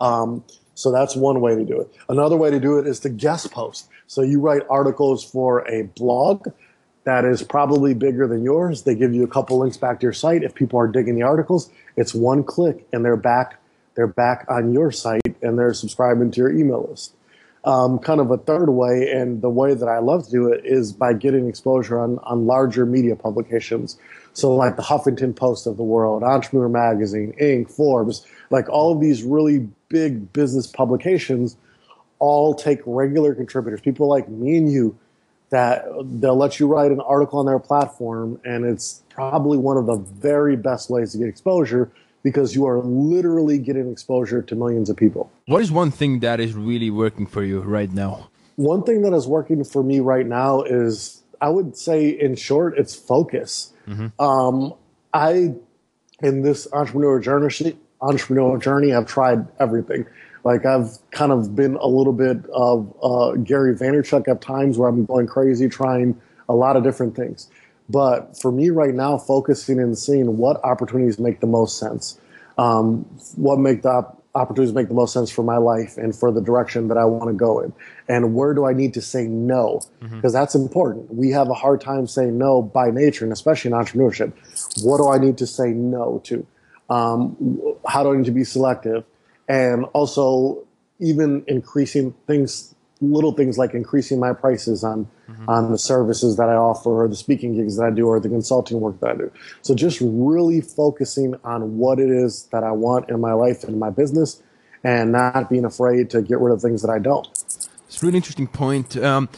Um, 0.00 0.42
so 0.74 0.90
that's 0.90 1.14
one 1.14 1.40
way 1.40 1.54
to 1.54 1.64
do 1.64 1.78
it. 1.80 1.94
Another 2.08 2.36
way 2.36 2.50
to 2.50 2.58
do 2.58 2.78
it 2.78 2.86
is 2.86 2.98
to 3.00 3.10
guest 3.10 3.50
post. 3.52 3.88
So 4.06 4.22
you 4.22 4.40
write 4.40 4.62
articles 4.68 5.22
for 5.22 5.68
a 5.68 5.84
blog 5.84 6.48
that 7.04 7.24
is 7.24 7.42
probably 7.42 7.94
bigger 7.94 8.26
than 8.26 8.44
yours. 8.44 8.82
They 8.82 8.94
give 8.94 9.14
you 9.14 9.24
a 9.24 9.28
couple 9.28 9.58
links 9.58 9.76
back 9.76 10.00
to 10.00 10.04
your 10.04 10.12
site. 10.12 10.42
If 10.42 10.54
people 10.54 10.78
are 10.78 10.86
digging 10.86 11.16
the 11.16 11.22
articles, 11.22 11.70
it's 11.96 12.14
one 12.14 12.44
click 12.44 12.86
and 12.92 13.04
they're 13.04 13.16
back. 13.16 13.58
They're 13.94 14.06
back 14.06 14.46
on 14.48 14.72
your 14.72 14.90
site 14.92 15.36
and 15.42 15.58
they're 15.58 15.74
subscribing 15.74 16.30
to 16.32 16.40
your 16.40 16.50
email 16.50 16.86
list. 16.88 17.14
Um, 17.64 18.00
kind 18.00 18.20
of 18.20 18.28
a 18.32 18.38
third 18.38 18.70
way, 18.70 19.08
and 19.12 19.40
the 19.40 19.48
way 19.48 19.72
that 19.72 19.86
I 19.86 20.00
love 20.00 20.24
to 20.24 20.30
do 20.32 20.48
it 20.48 20.62
is 20.64 20.92
by 20.92 21.12
getting 21.12 21.48
exposure 21.48 22.00
on, 22.00 22.18
on 22.24 22.44
larger 22.44 22.84
media 22.84 23.14
publications. 23.14 23.98
So, 24.32 24.52
like 24.52 24.74
the 24.74 24.82
Huffington 24.82 25.36
Post 25.36 25.68
of 25.68 25.76
the 25.76 25.84
world, 25.84 26.24
Entrepreneur 26.24 26.68
Magazine, 26.68 27.32
Inc., 27.40 27.70
Forbes, 27.70 28.26
like 28.50 28.68
all 28.68 28.92
of 28.92 29.00
these 29.00 29.22
really 29.22 29.68
big 29.88 30.32
business 30.32 30.66
publications 30.66 31.56
all 32.18 32.52
take 32.52 32.80
regular 32.84 33.32
contributors, 33.32 33.80
people 33.80 34.08
like 34.08 34.28
me 34.28 34.56
and 34.56 34.72
you, 34.72 34.98
that 35.52 35.84
they'll 36.04 36.36
let 36.36 36.58
you 36.58 36.66
write 36.66 36.90
an 36.90 37.00
article 37.00 37.38
on 37.38 37.46
their 37.46 37.58
platform, 37.58 38.40
and 38.42 38.64
it's 38.64 39.02
probably 39.10 39.58
one 39.58 39.76
of 39.76 39.84
the 39.84 39.96
very 39.96 40.56
best 40.56 40.88
ways 40.88 41.12
to 41.12 41.18
get 41.18 41.28
exposure 41.28 41.92
because 42.22 42.54
you 42.54 42.66
are 42.66 42.78
literally 42.78 43.58
getting 43.58 43.92
exposure 43.92 44.40
to 44.40 44.54
millions 44.54 44.88
of 44.88 44.96
people. 44.96 45.30
What 45.46 45.60
is 45.60 45.70
one 45.70 45.90
thing 45.90 46.20
that 46.20 46.40
is 46.40 46.54
really 46.54 46.90
working 46.90 47.26
for 47.26 47.44
you 47.44 47.60
right 47.60 47.92
now? 47.92 48.30
One 48.56 48.82
thing 48.82 49.02
that 49.02 49.12
is 49.12 49.26
working 49.26 49.62
for 49.62 49.82
me 49.82 50.00
right 50.00 50.26
now 50.26 50.62
is, 50.62 51.22
I 51.40 51.50
would 51.50 51.76
say, 51.76 52.08
in 52.08 52.34
short, 52.36 52.78
it's 52.78 52.94
focus. 52.94 53.74
Mm-hmm. 53.86 54.24
Um, 54.24 54.74
I, 55.12 55.54
in 56.22 56.42
this 56.42 56.66
entrepreneur 56.72 57.20
journey, 57.20 57.76
entrepreneur 58.00 58.56
journey, 58.56 58.94
I've 58.94 59.06
tried 59.06 59.46
everything. 59.60 60.06
Like 60.44 60.66
I've 60.66 60.98
kind 61.10 61.32
of 61.32 61.54
been 61.54 61.76
a 61.76 61.86
little 61.86 62.12
bit 62.12 62.44
of 62.52 62.92
uh, 63.02 63.32
Gary 63.36 63.74
Vaynerchuk 63.74 64.26
at 64.28 64.40
times 64.40 64.78
where 64.78 64.88
I'm 64.88 65.04
going 65.04 65.26
crazy 65.26 65.68
trying 65.68 66.20
a 66.48 66.54
lot 66.54 66.76
of 66.76 66.82
different 66.82 67.14
things. 67.14 67.48
But 67.88 68.38
for 68.40 68.50
me 68.50 68.70
right 68.70 68.94
now, 68.94 69.18
focusing 69.18 69.78
and 69.78 69.96
seeing 69.96 70.36
what 70.38 70.62
opportunities 70.64 71.18
make 71.18 71.40
the 71.40 71.46
most 71.46 71.78
sense, 71.78 72.18
um, 72.58 73.04
what 73.36 73.58
make 73.58 73.82
the 73.82 74.06
opportunities 74.34 74.74
make 74.74 74.88
the 74.88 74.94
most 74.94 75.12
sense 75.12 75.30
for 75.30 75.42
my 75.42 75.58
life 75.58 75.98
and 75.98 76.16
for 76.16 76.32
the 76.32 76.40
direction 76.40 76.88
that 76.88 76.96
I 76.96 77.04
want 77.04 77.28
to 77.28 77.34
go 77.34 77.60
in, 77.60 77.72
and 78.08 78.34
where 78.34 78.54
do 78.54 78.64
I 78.64 78.72
need 78.72 78.94
to 78.94 79.02
say 79.02 79.26
no 79.26 79.82
because 80.00 80.10
mm-hmm. 80.10 80.28
that's 80.28 80.54
important. 80.54 81.12
We 81.12 81.30
have 81.30 81.50
a 81.50 81.54
hard 81.54 81.80
time 81.80 82.06
saying 82.06 82.38
no 82.38 82.62
by 82.62 82.90
nature, 82.90 83.24
and 83.24 83.32
especially 83.32 83.70
in 83.70 83.76
entrepreneurship. 83.76 84.32
What 84.82 84.98
do 84.98 85.08
I 85.08 85.18
need 85.18 85.38
to 85.38 85.46
say 85.46 85.70
no 85.70 86.20
to? 86.24 86.46
Um, 86.88 87.36
how 87.86 88.02
do 88.02 88.12
I 88.12 88.16
need 88.16 88.26
to 88.26 88.32
be 88.32 88.44
selective? 88.44 89.04
And 89.48 89.84
also 89.92 90.64
even 90.98 91.44
increasing 91.46 92.14
things 92.26 92.74
little 93.02 93.32
things 93.32 93.58
like 93.58 93.74
increasing 93.74 94.20
my 94.20 94.32
prices 94.32 94.84
on 94.84 95.06
mm-hmm. 95.28 95.48
on 95.48 95.72
the 95.72 95.78
services 95.78 96.36
that 96.36 96.48
I 96.48 96.54
offer 96.54 96.90
or 96.90 97.08
the 97.08 97.16
speaking 97.16 97.56
gigs 97.56 97.76
that 97.76 97.84
I 97.84 97.90
do 97.90 98.06
or 98.06 98.20
the 98.20 98.28
consulting 98.28 98.80
work 98.80 99.00
that 99.00 99.10
I 99.10 99.14
do. 99.16 99.32
So 99.62 99.74
just 99.74 99.98
really 100.00 100.60
focusing 100.60 101.34
on 101.44 101.78
what 101.78 101.98
it 101.98 102.10
is 102.10 102.44
that 102.52 102.62
I 102.62 102.70
want 102.70 103.10
in 103.10 103.20
my 103.20 103.32
life 103.32 103.64
and 103.64 103.78
my 103.78 103.90
business 103.90 104.40
and 104.84 105.12
not 105.12 105.50
being 105.50 105.64
afraid 105.64 106.10
to 106.10 106.22
get 106.22 106.38
rid 106.38 106.52
of 106.52 106.60
things 106.62 106.82
that 106.82 106.90
I 106.90 106.98
don't. 106.98 107.26
It's 107.86 108.02
a 108.02 108.06
really 108.06 108.16
interesting 108.16 108.46
point. 108.46 108.96
Um, 108.96 109.28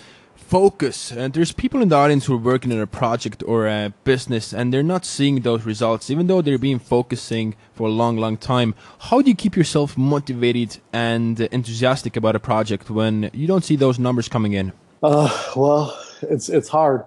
focus. 0.55 1.11
And 1.11 1.35
there's 1.35 1.51
people 1.51 1.83
in 1.83 1.89
the 1.89 1.97
audience 1.97 2.27
who 2.27 2.35
are 2.35 2.47
working 2.53 2.71
in 2.71 2.81
a 2.81 2.87
project 2.87 3.43
or 3.45 3.67
a 3.67 3.93
business 4.05 4.55
and 4.55 4.73
they're 4.73 4.91
not 4.95 5.05
seeing 5.05 5.41
those 5.41 5.65
results, 5.67 6.11
even 6.11 6.29
though 6.29 6.41
they've 6.43 6.61
been 6.61 6.79
focusing 6.79 7.57
for 7.73 7.89
a 7.89 7.91
long, 7.91 8.19
long 8.19 8.37
time. 8.37 8.77
How 9.09 9.21
do 9.21 9.29
you 9.31 9.35
keep 9.35 9.57
yourself 9.57 9.99
motivated 9.99 10.79
and 10.93 11.41
enthusiastic 11.41 12.17
about 12.17 12.37
a 12.37 12.39
project 12.39 12.89
when 12.89 13.31
you 13.33 13.49
don't 13.49 13.65
see 13.65 13.75
those 13.75 13.99
numbers 13.99 14.29
coming 14.29 14.53
in? 14.53 14.73
Uh, 15.03 15.29
well, 15.57 15.99
it's 16.23 16.49
it's 16.49 16.69
hard. 16.69 17.03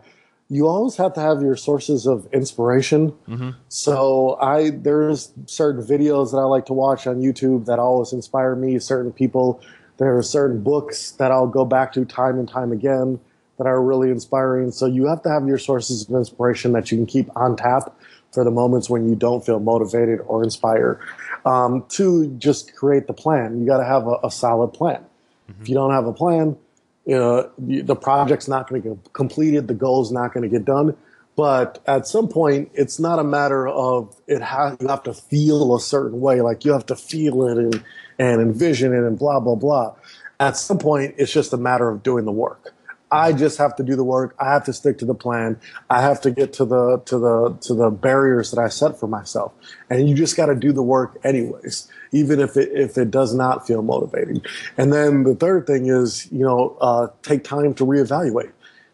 You 0.50 0.68
always 0.68 0.98
have 0.98 1.14
to 1.14 1.22
have 1.22 1.42
your 1.42 1.56
sources 1.56 2.06
of 2.06 2.28
inspiration. 2.34 3.02
Mm-hmm. 3.30 3.52
So 3.70 4.38
I 4.42 4.72
there's 4.72 5.32
certain 5.46 5.82
videos 5.94 6.32
that 6.32 6.40
I 6.46 6.48
like 6.56 6.66
to 6.66 6.74
watch 6.74 7.08
on 7.08 7.22
YouTube 7.22 7.66
that 7.68 7.80
always 7.80 8.12
inspire 8.12 8.56
me. 8.58 8.78
Certain 8.80 9.14
people 9.14 9.62
there 10.00 10.18
are 10.18 10.22
certain 10.22 10.62
books 10.62 11.12
that 11.12 11.32
I'll 11.32 11.54
go 11.60 11.64
back 11.64 11.94
to 11.94 12.04
time 12.04 12.38
and 12.40 12.48
time 12.50 12.74
again 12.74 13.20
that 13.58 13.68
are 13.68 13.82
really 13.82 14.10
inspiring. 14.10 14.72
So 14.72 14.86
you 14.86 15.08
have 15.08 15.22
to 15.24 15.30
have 15.30 15.48
your 15.48 15.58
sources 15.58 16.08
of 16.08 16.16
inspiration 16.16 16.74
that 16.74 16.92
you 16.92 16.98
can 16.98 17.06
keep 17.06 17.30
on 17.36 17.56
tap 17.56 17.96
for 18.32 18.44
the 18.44 18.52
moments 18.52 18.90
when 18.90 19.10
you 19.10 19.16
don't 19.16 19.46
feel 19.46 19.60
motivated 19.60 20.20
or 20.28 20.44
inspired. 20.44 21.00
Um, 21.46 21.86
to 21.90 22.28
just 22.38 22.76
create 22.76 23.08
the 23.08 23.14
plan, 23.14 23.60
you 23.60 23.66
got 23.66 23.78
to 23.78 23.86
have 23.86 24.06
a, 24.08 24.18
a, 24.24 24.32
solid 24.32 24.70
plan. 24.70 25.06
Mm-hmm. 25.50 25.62
If 25.62 25.70
you 25.70 25.76
don't 25.76 25.92
have 25.92 26.06
a 26.06 26.14
plan, 26.14 26.58
you 27.06 27.16
know, 27.16 27.50
the 27.58 27.96
project's 27.96 28.48
not 28.48 28.70
going 28.70 28.82
to 28.82 28.90
get 28.90 29.14
completed, 29.14 29.68
the 29.68 29.74
goal's 29.74 30.12
not 30.12 30.34
going 30.34 30.44
to 30.44 30.50
get 30.50 30.66
done. 30.66 30.96
But 31.38 31.82
at 31.86 32.08
some 32.08 32.28
point, 32.28 32.72
it's 32.74 33.00
not 33.00 33.20
a 33.20 33.24
matter 33.24 33.68
of 33.68 34.20
it. 34.28 34.42
Has, 34.42 34.76
you 34.82 34.88
have 34.88 35.04
to 35.04 35.14
feel 35.14 35.76
a 35.76 35.80
certain 35.80 36.20
way, 36.20 36.42
like 36.42 36.66
you 36.66 36.74
have 36.74 36.88
to 36.88 36.96
feel 36.96 37.48
it 37.48 37.58
and 37.60 37.84
and 38.18 38.42
envision 38.42 38.92
it 38.92 39.04
and 39.04 39.20
blah 39.20 39.40
blah 39.40 39.54
blah. 39.54 39.94
At 40.40 40.58
some 40.58 40.80
point, 40.80 41.14
it's 41.18 41.32
just 41.32 41.54
a 41.54 41.58
matter 41.58 41.90
of 41.90 42.02
doing 42.02 42.26
the 42.26 42.32
work. 42.32 42.74
I 43.12 43.32
just 43.32 43.58
have 43.58 43.76
to 43.78 43.84
do 43.84 43.96
the 43.96 44.04
work. 44.04 44.36
I 44.40 44.52
have 44.52 44.66
to 44.66 44.74
stick 44.74 44.98
to 45.00 45.06
the 45.06 45.16
plan. 45.16 45.60
I 45.90 46.02
have 46.02 46.20
to 46.22 46.32
get 46.32 46.54
to 46.54 46.66
the 46.66 46.98
to 47.06 47.18
the 47.18 47.58
to 47.62 47.74
the 47.74 47.90
barriers 47.90 48.52
that 48.52 48.60
I 48.60 48.68
set 48.68 49.00
for 49.00 49.08
myself. 49.08 49.54
And 49.90 50.10
you 50.10 50.16
just 50.16 50.36
got 50.36 50.48
to 50.48 50.56
do 50.56 50.74
the 50.74 50.84
work 50.84 51.18
anyways, 51.24 51.88
even 52.12 52.40
if 52.40 52.58
it 52.58 52.70
if 52.74 52.98
it 52.98 53.10
does 53.10 53.34
not 53.34 53.66
feel 53.66 53.82
motivating. 53.82 54.42
And 54.78 54.92
then 54.92 55.24
the 55.24 55.36
third 55.36 55.68
thing 55.68 55.88
is, 55.88 56.30
you 56.32 56.46
know, 56.46 56.78
uh, 56.82 57.08
take 57.24 57.44
time 57.44 57.74
to 57.76 57.86
reevaluate. 57.86 58.52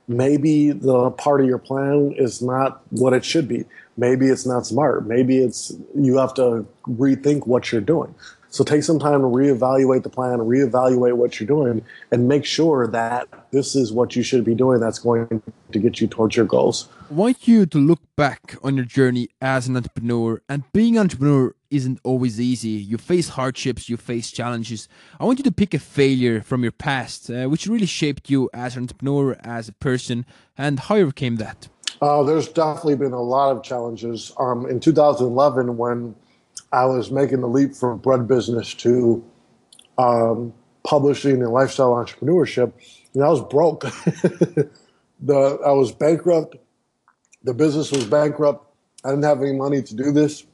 Maybe 0.07 0.71
the 0.71 1.11
part 1.11 1.41
of 1.41 1.47
your 1.47 1.59
plan 1.59 2.13
is 2.17 2.41
not 2.41 2.83
what 2.89 3.13
it 3.13 3.23
should 3.23 3.47
be. 3.47 3.65
Maybe 3.95 4.27
it's 4.27 4.45
not 4.45 4.65
smart. 4.65 5.07
Maybe 5.07 5.37
it's 5.37 5.73
you 5.95 6.17
have 6.17 6.33
to 6.35 6.65
rethink 6.87 7.47
what 7.47 7.71
you're 7.71 7.81
doing. 7.81 8.13
So 8.53 8.63
take 8.63 8.83
some 8.83 8.99
time 8.99 9.21
to 9.21 9.25
reevaluate 9.25 10.03
the 10.03 10.11
plan, 10.11 10.37
reevaluate 10.37 11.13
what 11.13 11.39
you're 11.39 11.47
doing, 11.47 11.83
and 12.11 12.27
make 12.27 12.45
sure 12.45 12.85
that 12.85 13.27
this 13.49 13.75
is 13.75 13.91
what 13.91 14.15
you 14.15 14.21
should 14.21 14.43
be 14.43 14.53
doing 14.53 14.79
that's 14.79 14.99
going 14.99 15.41
to 15.71 15.79
get 15.79 15.99
you 15.99 16.05
towards 16.05 16.35
your 16.35 16.45
goals. 16.45 16.87
I 17.09 17.15
want 17.15 17.47
you 17.47 17.65
to 17.65 17.77
look 17.79 18.01
back 18.15 18.55
on 18.61 18.75
your 18.75 18.85
journey 18.85 19.29
as 19.41 19.67
an 19.67 19.75
entrepreneur, 19.75 20.39
and 20.47 20.71
being 20.71 20.97
an 20.97 21.01
entrepreneur 21.01 21.55
isn't 21.71 21.99
always 22.03 22.39
easy. 22.39 22.69
You 22.69 22.99
face 22.99 23.29
hardships, 23.29 23.89
you 23.89 23.97
face 23.97 24.29
challenges. 24.29 24.87
I 25.19 25.25
want 25.25 25.39
you 25.39 25.43
to 25.45 25.51
pick 25.51 25.73
a 25.73 25.79
failure 25.79 26.43
from 26.43 26.61
your 26.61 26.73
past, 26.73 27.31
uh, 27.31 27.45
which 27.45 27.65
really 27.65 27.87
shaped 27.87 28.29
you 28.29 28.51
as 28.53 28.75
an 28.75 28.83
entrepreneur, 28.83 29.35
as 29.43 29.67
a 29.67 29.73
person, 29.73 30.27
and 30.55 30.79
how 30.79 30.93
you 30.93 31.01
overcame 31.05 31.37
that. 31.37 31.69
Uh, 32.03 32.21
there's 32.21 32.49
definitely 32.49 32.97
been 32.97 33.13
a 33.13 33.21
lot 33.21 33.55
of 33.55 33.63
challenges. 33.63 34.31
Um, 34.37 34.67
in 34.67 34.79
2011, 34.79 35.75
when 35.75 36.13
I 36.73 36.85
was 36.85 37.11
making 37.11 37.41
the 37.41 37.47
leap 37.47 37.75
from 37.75 37.99
bread 37.99 38.27
business 38.27 38.73
to 38.75 39.23
um, 39.97 40.53
publishing 40.83 41.41
and 41.43 41.51
lifestyle 41.51 41.91
entrepreneurship. 41.91 42.73
And 43.13 43.23
I 43.23 43.29
was 43.29 43.41
broke. 43.41 43.81
the 45.21 45.59
I 45.65 45.71
was 45.71 45.91
bankrupt. 45.91 46.57
The 47.43 47.53
business 47.53 47.91
was 47.91 48.05
bankrupt. 48.05 48.65
I 49.05 49.11
didn't 49.11 49.25
have 49.25 49.41
any 49.41 49.53
money 49.53 49.81
to 49.83 49.95
do 49.95 50.11
this, 50.11 50.45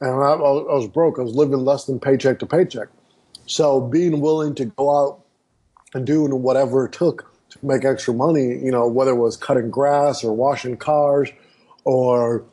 and 0.00 0.10
I, 0.10 0.32
I 0.32 0.36
was 0.36 0.88
broke. 0.88 1.18
I 1.18 1.22
was 1.22 1.34
living 1.34 1.64
less 1.64 1.86
than 1.86 2.00
paycheck 2.00 2.40
to 2.40 2.46
paycheck. 2.46 2.88
So 3.46 3.80
being 3.80 4.20
willing 4.20 4.54
to 4.56 4.66
go 4.66 4.90
out 4.96 5.20
and 5.94 6.06
doing 6.06 6.42
whatever 6.42 6.86
it 6.86 6.92
took 6.92 7.32
to 7.50 7.66
make 7.66 7.84
extra 7.84 8.14
money, 8.14 8.46
you 8.46 8.70
know, 8.72 8.88
whether 8.88 9.12
it 9.12 9.16
was 9.16 9.36
cutting 9.36 9.70
grass 9.70 10.24
or 10.24 10.32
washing 10.34 10.76
cars 10.76 11.30
or 11.84 12.44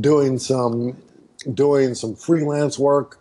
doing 0.00 0.38
some 0.38 0.96
doing 1.54 1.94
some 1.94 2.14
freelance 2.14 2.78
work, 2.78 3.18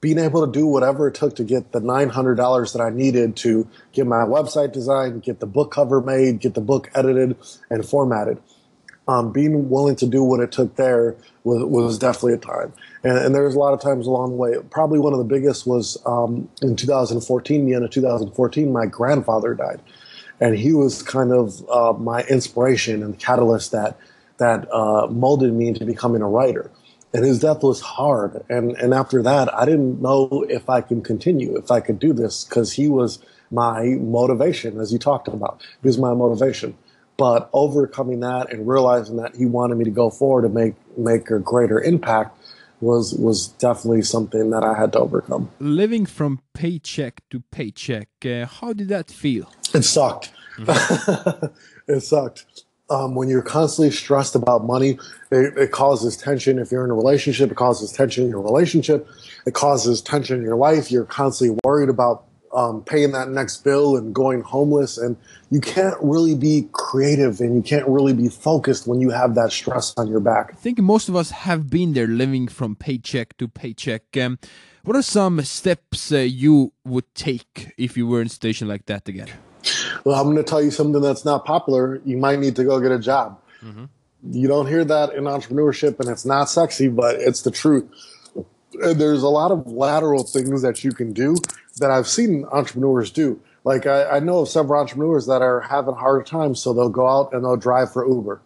being 0.00 0.18
able 0.18 0.46
to 0.46 0.52
do 0.52 0.66
whatever 0.66 1.08
it 1.08 1.14
took 1.14 1.34
to 1.36 1.44
get 1.44 1.72
the 1.72 1.80
$900 1.80 2.72
that 2.72 2.80
I 2.80 2.90
needed 2.90 3.36
to 3.36 3.66
get 3.92 4.06
my 4.06 4.24
website 4.24 4.72
designed, 4.72 5.22
get 5.22 5.40
the 5.40 5.46
book 5.46 5.72
cover 5.72 6.00
made, 6.00 6.40
get 6.40 6.54
the 6.54 6.60
book 6.60 6.90
edited 6.94 7.36
and 7.70 7.84
formatted. 7.84 8.40
Um, 9.08 9.32
being 9.32 9.70
willing 9.70 9.94
to 9.96 10.06
do 10.06 10.24
what 10.24 10.40
it 10.40 10.50
took 10.50 10.74
there 10.74 11.16
was, 11.44 11.62
was 11.64 11.98
definitely 11.98 12.34
a 12.34 12.38
time. 12.38 12.72
And, 13.04 13.16
and 13.18 13.34
there's 13.34 13.54
a 13.54 13.58
lot 13.58 13.72
of 13.72 13.80
times 13.80 14.06
along 14.06 14.30
the 14.30 14.36
way. 14.36 14.54
Probably 14.70 14.98
one 14.98 15.12
of 15.12 15.20
the 15.20 15.24
biggest 15.24 15.66
was 15.66 15.96
um, 16.06 16.48
in 16.60 16.74
2014, 16.74 17.66
the 17.66 17.74
end 17.74 17.84
of 17.84 17.90
2014, 17.90 18.72
my 18.72 18.86
grandfather 18.86 19.54
died. 19.54 19.80
And 20.40 20.56
he 20.56 20.72
was 20.72 21.02
kind 21.02 21.32
of 21.32 21.68
uh, 21.70 21.92
my 21.94 22.22
inspiration 22.24 23.02
and 23.02 23.18
catalyst 23.18 23.72
that, 23.72 23.96
that 24.38 24.70
uh, 24.72 25.06
molded 25.06 25.52
me 25.54 25.68
into 25.68 25.86
becoming 25.86 26.20
a 26.20 26.28
writer 26.28 26.70
and 27.16 27.24
his 27.24 27.38
death 27.38 27.62
was 27.62 27.80
hard. 27.80 28.44
And 28.50 28.72
and 28.76 28.92
after 28.92 29.22
that, 29.22 29.52
I 29.54 29.64
didn't 29.64 30.02
know 30.02 30.44
if 30.50 30.68
I 30.68 30.82
can 30.82 31.00
continue, 31.00 31.56
if 31.56 31.70
I 31.70 31.80
could 31.80 31.98
do 31.98 32.12
this, 32.12 32.44
because 32.44 32.74
he 32.74 32.88
was 32.90 33.20
my 33.50 33.84
motivation, 33.98 34.78
as 34.78 34.92
you 34.92 34.98
talked 34.98 35.26
about. 35.26 35.62
He 35.80 35.88
was 35.88 35.96
my 35.96 36.12
motivation. 36.12 36.76
But 37.16 37.48
overcoming 37.54 38.20
that 38.20 38.52
and 38.52 38.68
realizing 38.68 39.16
that 39.16 39.34
he 39.34 39.46
wanted 39.46 39.78
me 39.78 39.84
to 39.86 39.90
go 39.90 40.10
forward 40.10 40.44
and 40.44 40.52
make 40.52 40.74
make 40.98 41.30
a 41.30 41.38
greater 41.38 41.80
impact 41.80 42.38
was 42.82 43.14
was 43.14 43.48
definitely 43.48 44.02
something 44.02 44.50
that 44.50 44.62
I 44.62 44.74
had 44.78 44.92
to 44.92 44.98
overcome. 44.98 45.48
Living 45.58 46.04
from 46.04 46.42
paycheck 46.52 47.22
to 47.30 47.40
paycheck, 47.50 48.08
uh, 48.26 48.44
how 48.44 48.74
did 48.74 48.88
that 48.88 49.10
feel? 49.10 49.50
It 49.72 49.84
sucked. 49.84 50.32
Mm-hmm. 50.58 51.46
it 51.94 52.00
sucked 52.00 52.65
um, 52.88 53.14
when 53.14 53.28
you're 53.28 53.42
constantly 53.42 53.90
stressed 53.90 54.34
about 54.34 54.64
money, 54.64 54.98
it, 55.30 55.58
it, 55.58 55.72
causes 55.72 56.16
tension. 56.16 56.58
If 56.58 56.70
you're 56.70 56.84
in 56.84 56.90
a 56.90 56.94
relationship, 56.94 57.50
it 57.50 57.56
causes 57.56 57.92
tension 57.92 58.24
in 58.24 58.30
your 58.30 58.40
relationship. 58.40 59.08
It 59.44 59.54
causes 59.54 60.00
tension 60.00 60.38
in 60.38 60.42
your 60.42 60.56
life. 60.56 60.90
You're 60.90 61.04
constantly 61.04 61.58
worried 61.64 61.88
about 61.88 62.24
um, 62.52 62.82
paying 62.84 63.12
that 63.12 63.28
next 63.28 63.64
bill 63.64 63.96
and 63.96 64.14
going 64.14 64.40
homeless. 64.40 64.98
And 64.98 65.16
you 65.50 65.60
can't 65.60 65.96
really 66.00 66.34
be 66.34 66.68
creative 66.72 67.40
and 67.40 67.56
you 67.56 67.62
can't 67.62 67.86
really 67.88 68.14
be 68.14 68.28
focused 68.28 68.86
when 68.86 69.00
you 69.00 69.10
have 69.10 69.34
that 69.34 69.52
stress 69.52 69.92
on 69.96 70.08
your 70.08 70.20
back. 70.20 70.50
I 70.52 70.56
think 70.56 70.78
most 70.78 71.08
of 71.08 71.16
us 71.16 71.30
have 71.30 71.68
been 71.68 71.92
there 71.92 72.06
living 72.06 72.48
from 72.48 72.76
paycheck 72.76 73.36
to 73.38 73.48
paycheck. 73.48 74.16
Um, 74.16 74.38
what 74.84 74.96
are 74.96 75.02
some 75.02 75.40
steps 75.42 76.12
uh, 76.12 76.18
you 76.18 76.72
would 76.84 77.12
take 77.14 77.74
if 77.76 77.96
you 77.96 78.06
were 78.06 78.20
in 78.20 78.28
a 78.28 78.30
situation 78.30 78.68
like 78.68 78.86
that 78.86 79.08
again? 79.08 79.28
Well, 80.04 80.20
I'm 80.20 80.26
going 80.26 80.36
to 80.36 80.42
tell 80.42 80.62
you 80.62 80.70
something 80.70 81.02
that's 81.02 81.24
not 81.24 81.44
popular. 81.44 82.00
You 82.04 82.16
might 82.16 82.38
need 82.38 82.56
to 82.56 82.64
go 82.64 82.80
get 82.80 82.92
a 82.92 82.98
job. 82.98 83.40
Mm-hmm. 83.62 83.84
You 84.30 84.48
don't 84.48 84.66
hear 84.66 84.84
that 84.84 85.14
in 85.14 85.24
entrepreneurship, 85.24 86.00
and 86.00 86.08
it's 86.08 86.24
not 86.24 86.50
sexy, 86.50 86.88
but 86.88 87.16
it's 87.16 87.42
the 87.42 87.50
truth. 87.50 87.84
There's 88.72 89.22
a 89.22 89.28
lot 89.28 89.52
of 89.52 89.66
lateral 89.66 90.24
things 90.24 90.62
that 90.62 90.84
you 90.84 90.92
can 90.92 91.12
do 91.12 91.36
that 91.78 91.90
I've 91.90 92.08
seen 92.08 92.44
entrepreneurs 92.50 93.10
do. 93.10 93.40
Like 93.64 93.86
I, 93.86 94.16
I 94.16 94.20
know 94.20 94.40
of 94.40 94.48
several 94.48 94.80
entrepreneurs 94.80 95.26
that 95.26 95.42
are 95.42 95.60
having 95.60 95.94
harder 95.94 96.22
times, 96.22 96.60
so 96.60 96.72
they'll 96.72 96.88
go 96.88 97.08
out 97.08 97.32
and 97.32 97.44
they'll 97.44 97.56
drive 97.56 97.92
for 97.92 98.06
Uber. 98.06 98.40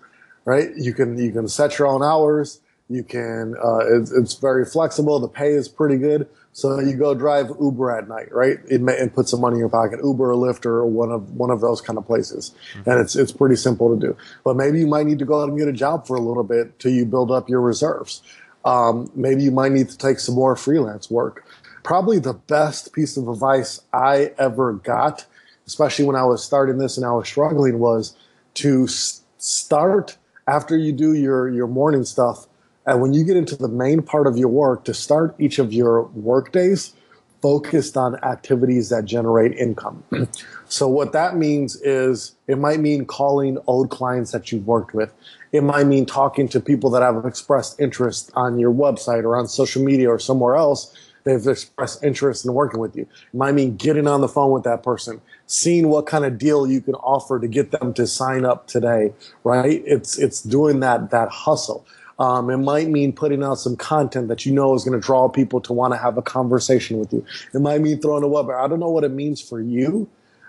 Right? 0.45 0.71
You 0.77 0.95
can 0.95 1.19
you 1.19 1.31
can 1.31 1.49
set 1.49 1.79
your 1.79 1.89
own 1.89 2.03
hours. 2.03 2.61
You 2.91 3.05
can. 3.05 3.55
Uh, 3.63 3.79
it's, 4.01 4.11
it's 4.11 4.35
very 4.35 4.67
flexible. 4.67 5.21
The 5.21 5.29
pay 5.29 5.53
is 5.53 5.69
pretty 5.69 5.97
good. 5.97 6.29
So 6.53 6.81
you 6.81 6.97
go 6.97 7.15
drive 7.15 7.53
Uber 7.61 7.97
at 7.97 8.09
night, 8.09 8.33
right? 8.33 8.59
It 8.69 8.81
may, 8.81 8.99
and 8.99 9.15
put 9.15 9.29
some 9.29 9.41
money 9.41 9.55
in 9.55 9.61
your 9.61 9.69
pocket, 9.69 10.01
Uber 10.03 10.33
or 10.33 10.35
Lyft 10.35 10.67
or 10.67 10.85
one 10.85 11.13
of 11.13 11.31
one 11.31 11.51
of 11.51 11.61
those 11.61 11.81
kind 11.81 11.97
of 11.97 12.05
places, 12.05 12.53
mm-hmm. 12.75 12.91
and 12.91 13.01
it's 13.01 13.15
it's 13.15 13.31
pretty 13.31 13.55
simple 13.55 13.95
to 13.95 14.09
do. 14.09 14.17
But 14.43 14.57
maybe 14.57 14.81
you 14.81 14.89
might 14.89 15.07
need 15.07 15.21
to 15.21 15.25
go 15.25 15.41
out 15.41 15.49
and 15.49 15.57
get 15.57 15.69
a 15.69 15.73
job 15.73 16.09
for 16.09 16.17
a 16.17 16.21
little 16.21 16.43
bit 16.43 16.81
till 16.81 16.91
you 16.91 17.07
build 17.07 17.31
up 17.31 17.49
your 17.49 17.61
reserves. 17.61 18.23
Um, 18.65 19.11
maybe 19.15 19.45
you 19.45 19.53
might 19.53 19.71
need 19.71 19.89
to 19.91 19.97
take 19.97 20.19
some 20.19 20.35
more 20.35 20.57
freelance 20.57 21.09
work. 21.09 21.47
Probably 21.85 22.19
the 22.19 22.35
best 22.35 22.93
piece 22.93 23.17
of 23.17 23.29
advice 23.29 23.81
I 23.93 24.33
ever 24.37 24.73
got, 24.73 25.27
especially 25.69 26.05
when 26.05 26.17
I 26.17 26.25
was 26.25 26.45
starting 26.45 26.79
this 26.79 26.97
and 26.97 27.07
I 27.07 27.13
was 27.13 27.29
struggling, 27.29 27.79
was 27.79 28.17
to 28.55 28.85
s- 28.85 29.23
start 29.39 30.19
after 30.49 30.77
you 30.77 30.93
do 30.93 31.15
your 31.15 31.49
your 31.49 31.69
morning 31.69 32.03
stuff 32.03 32.49
and 32.91 33.01
when 33.01 33.13
you 33.13 33.23
get 33.23 33.37
into 33.37 33.55
the 33.55 33.69
main 33.69 34.03
part 34.03 34.27
of 34.27 34.37
your 34.37 34.49
work, 34.49 34.85
to 34.85 34.95
start 34.95 35.37
each 35.39 35.61
of 35.61 35.73
your 35.73 36.03
work 36.09 36.51
days 36.51 36.93
focused 37.41 37.97
on 37.97 38.17
activities 38.25 38.89
that 38.89 39.05
generate 39.05 39.53
income. 39.57 40.03
so 40.69 40.89
what 40.89 41.13
that 41.13 41.37
means 41.37 41.81
is 41.83 42.35
it 42.49 42.59
might 42.59 42.81
mean 42.81 43.07
calling 43.07 43.59
old 43.69 43.91
clients 43.91 44.33
that 44.33 44.51
you've 44.51 44.67
worked 44.67 44.93
with. 44.93 45.13
It 45.53 45.63
might 45.63 45.87
mean 45.87 46.05
talking 46.05 46.49
to 46.49 46.59
people 46.59 46.91
that 46.91 47.03
have 47.03 47.25
expressed 47.25 47.81
interest 47.81 48.33
on 48.35 48.59
your 48.59 48.73
website 48.73 49.23
or 49.23 49.37
on 49.37 49.47
social 49.47 49.83
media 49.83 50.11
or 50.11 50.19
somewhere 50.19 50.57
else. 50.57 50.93
They've 51.23 51.47
expressed 51.47 52.03
interest 52.03 52.45
in 52.45 52.55
working 52.55 52.81
with 52.81 52.97
you. 52.97 53.03
It 53.03 53.37
might 53.37 53.53
mean 53.53 53.77
getting 53.77 54.09
on 54.09 54.21
the 54.21 54.29
phone 54.29 54.51
with 54.51 54.65
that 54.65 54.83
person, 54.83 55.21
seeing 55.47 55.89
what 55.89 56.07
kind 56.07 56.25
of 56.25 56.39
deal 56.39 56.67
you 56.67 56.81
can 56.81 56.95
offer 56.95 57.39
to 57.39 57.47
get 57.47 57.71
them 57.71 57.95
to 57.95 58.07
sign 58.07 58.45
up 58.45 58.67
today, 58.67 59.13
right? 59.45 59.83
It's, 59.87 60.19
it's 60.19 60.43
doing 60.43 60.81
that, 60.81 61.11
that 61.11 61.29
hustle. 61.29 61.87
Um, 62.21 62.51
it 62.51 62.59
might 62.59 62.89
mean 62.89 63.15
putting 63.15 63.43
out 63.43 63.55
some 63.55 63.77
content 63.77 64.29
that 64.29 64.45
you 64.45 64.53
know 64.53 64.75
is 64.75 64.85
going 64.85 64.99
to 64.99 65.05
draw 65.05 65.29
people 65.31 65.59
to 65.63 65.73
want 65.73 65.95
to 65.95 65.99
have 65.99 66.19
a 66.19 66.23
conversation 66.23 66.99
with 66.99 67.15
you. 67.15 67.25
It 67.55 67.61
might 67.61 67.81
mean 67.81 67.99
throwing 67.99 68.23
a 68.23 68.27
webinar. 68.27 68.63
I 68.63 68.69
don't 68.69 68.79
know 68.79 68.91
what 68.91 69.05
it 69.05 69.11
means 69.11 69.41
for 69.41 69.59
you, 69.59 70.07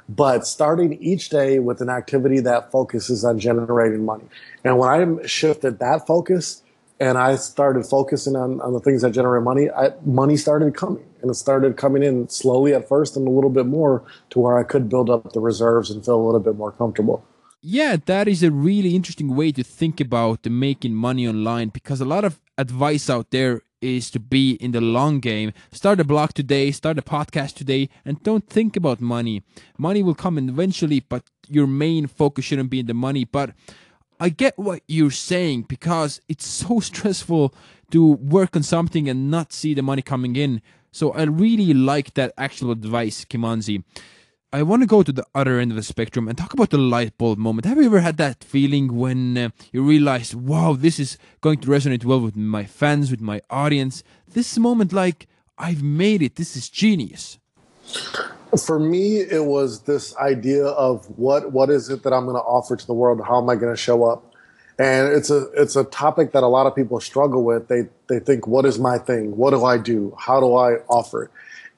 but 0.10 0.46
starting 0.46 1.02
each 1.02 1.30
day 1.30 1.60
with 1.60 1.80
an 1.80 1.90
activity 1.90 2.42
that 2.42 2.72
focuses 2.72 3.24
on 3.24 3.40
generating 3.40 4.04
money. 4.04 4.26
And 4.66 4.78
when 4.78 4.90
I 4.90 5.26
shifted 5.26 5.80
that 5.80 6.06
focus 6.06 6.62
and 7.00 7.18
I 7.18 7.38
started 7.38 7.86
focusing 7.86 8.36
on, 8.36 8.60
on 8.60 8.74
the 8.74 8.82
things 8.82 9.02
that 9.04 9.12
generate 9.12 9.44
money, 9.44 9.70
I, 9.70 9.92
money 10.06 10.36
started 10.36 10.76
coming. 10.76 11.06
And 11.22 11.32
it 11.32 11.36
started 11.36 11.78
coming 11.78 12.04
in 12.04 12.28
slowly 12.28 12.74
at 12.74 12.90
first 12.90 13.16
and 13.16 13.26
a 13.26 13.32
little 13.32 13.50
bit 13.50 13.66
more 13.66 14.04
to 14.32 14.40
where 14.40 14.58
I 14.58 14.64
could 14.64 14.90
build 14.90 15.10
up 15.10 15.32
the 15.32 15.40
reserves 15.40 15.90
and 15.90 16.04
feel 16.04 16.20
a 16.20 16.26
little 16.26 16.42
bit 16.42 16.58
more 16.58 16.74
comfortable 16.74 17.24
yeah, 17.62 17.96
that 18.06 18.28
is 18.28 18.42
a 18.42 18.52
really 18.52 18.96
interesting 18.96 19.36
way 19.36 19.52
to 19.52 19.64
think 19.64 20.02
about 20.02 20.46
making 20.48 20.96
money 20.96 21.28
online 21.28 21.70
because 21.70 22.02
a 22.02 22.06
lot 22.06 22.26
of 22.26 22.40
advice 22.58 23.10
out 23.10 23.30
there 23.30 23.62
is 23.82 24.10
to 24.12 24.20
be 24.20 24.54
in 24.54 24.72
the 24.72 24.82
long 24.82 25.20
game. 25.20 25.54
Start 25.72 26.00
a 26.00 26.04
blog 26.04 26.34
today, 26.34 26.72
start 26.72 26.98
a 26.98 27.04
podcast 27.04 27.56
today, 27.56 27.90
and 28.04 28.22
don't 28.24 28.48
think 28.48 28.76
about 28.76 29.00
money. 29.00 29.44
Money 29.78 30.02
will 30.02 30.16
come 30.16 30.38
eventually, 30.38 31.02
but 31.02 31.24
your 31.48 31.68
main 31.68 32.08
focus 32.08 32.46
shouldn't 32.46 32.70
be 32.70 32.80
in 32.80 32.88
the 32.88 32.94
money. 32.96 33.26
But 33.26 33.52
I 34.20 34.30
get 34.30 34.58
what 34.58 34.82
you're 34.88 35.12
saying 35.12 35.64
because 35.64 36.20
it's 36.28 36.48
so 36.48 36.80
stressful 36.92 37.54
to 37.92 38.14
work 38.14 38.56
on 38.56 38.64
something 38.64 39.08
and 39.08 39.30
not 39.30 39.54
see 39.54 39.74
the 39.76 39.82
money 39.84 40.02
coming 40.02 40.36
in. 40.36 40.62
So 40.92 41.12
I 41.12 41.24
really 41.24 41.74
like 41.74 42.16
that 42.16 42.34
actual 42.38 42.72
advice, 42.72 43.24
Kimanzi. 43.26 43.84
I 44.54 44.64
want 44.64 44.82
to 44.82 44.86
go 44.86 45.02
to 45.02 45.14
the 45.14 45.26
other 45.34 45.60
end 45.60 45.72
of 45.72 45.78
the 45.78 45.84
spectrum 45.84 46.28
and 46.28 46.38
talk 46.38 46.52
about 46.52 46.72
the 46.72 46.78
light 46.78 47.18
bulb 47.18 47.38
moment. 47.38 47.66
Have 47.66 47.78
you 47.78 47.86
ever 47.86 48.02
had 48.02 48.18
that 48.18 48.44
feeling 48.44 48.98
when 48.98 49.38
uh, 49.38 49.50
you 49.72 49.82
realize, 49.82 50.36
wow, 50.36 50.74
this 50.74 51.00
is 51.00 51.18
going 51.40 51.60
to 51.60 51.70
resonate 51.70 52.04
well 52.04 52.20
with 52.20 52.36
my 52.36 52.66
fans, 52.66 53.12
with 53.12 53.22
my 53.22 53.40
audience? 53.50 54.04
This 54.28 54.58
moment, 54.58 54.92
like, 54.92 55.28
I've 55.58 55.82
made 55.82 56.22
it. 56.22 56.36
This 56.36 56.58
is 56.58 56.68
genius. 56.68 57.40
For 58.66 58.78
me, 58.78 59.20
it 59.20 59.46
was 59.46 59.84
this 59.84 60.14
idea 60.18 60.66
of 60.66 61.06
what 61.18 61.54
what 61.54 61.70
is 61.70 61.90
it 61.90 62.04
that 62.04 62.12
I'm 62.12 62.26
going 62.26 62.36
to 62.36 62.42
offer 62.42 62.76
to 62.76 62.88
the 62.88 62.94
world? 62.94 63.22
How 63.26 63.42
am 63.42 63.50
I 63.50 63.56
going 63.56 63.74
to 63.74 63.82
show 63.82 64.04
up? 64.04 64.34
And 64.78 65.14
it's 65.14 65.30
a 65.30 65.50
it's 65.54 65.78
a 65.78 65.86
topic 65.86 66.34
that 66.34 66.44
a 66.44 66.48
lot 66.48 66.66
of 66.66 66.76
people 66.76 67.00
struggle 67.00 67.46
with. 67.46 67.70
They 67.70 67.84
they 68.08 68.20
think, 68.20 68.48
what 68.48 68.66
is 68.66 68.78
my 68.78 68.98
thing? 68.98 69.38
What 69.38 69.52
do 69.52 69.64
I 69.64 69.78
do? 69.78 70.14
How 70.20 70.42
do 70.42 70.56
I 70.56 70.76
offer 70.90 71.24
it? 71.24 71.32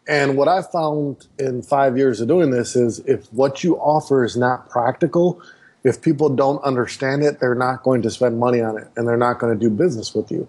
And 0.07 0.35
what 0.35 0.47
I 0.47 0.61
found 0.61 1.27
in 1.39 1.61
five 1.61 1.97
years 1.97 2.19
of 2.19 2.27
doing 2.27 2.51
this 2.51 2.75
is 2.75 2.99
if 2.99 3.31
what 3.31 3.63
you 3.63 3.77
offer 3.77 4.23
is 4.23 4.35
not 4.35 4.69
practical, 4.69 5.41
if 5.83 6.01
people 6.01 6.29
don't 6.29 6.61
understand 6.63 7.23
it, 7.23 7.39
they're 7.39 7.55
not 7.55 7.83
going 7.83 8.01
to 8.01 8.09
spend 8.09 8.39
money 8.39 8.61
on 8.61 8.77
it 8.77 8.87
and 8.95 9.07
they're 9.07 9.17
not 9.17 9.39
going 9.39 9.57
to 9.57 9.59
do 9.59 9.69
business 9.69 10.13
with 10.13 10.31
you. 10.31 10.47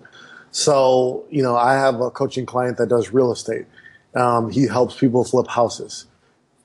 So, 0.50 1.24
you 1.30 1.42
know, 1.42 1.56
I 1.56 1.74
have 1.74 2.00
a 2.00 2.10
coaching 2.10 2.46
client 2.46 2.78
that 2.78 2.88
does 2.88 3.10
real 3.12 3.32
estate. 3.32 3.66
Um, 4.14 4.50
he 4.50 4.66
helps 4.66 4.96
people 4.96 5.24
flip 5.24 5.48
houses. 5.48 6.06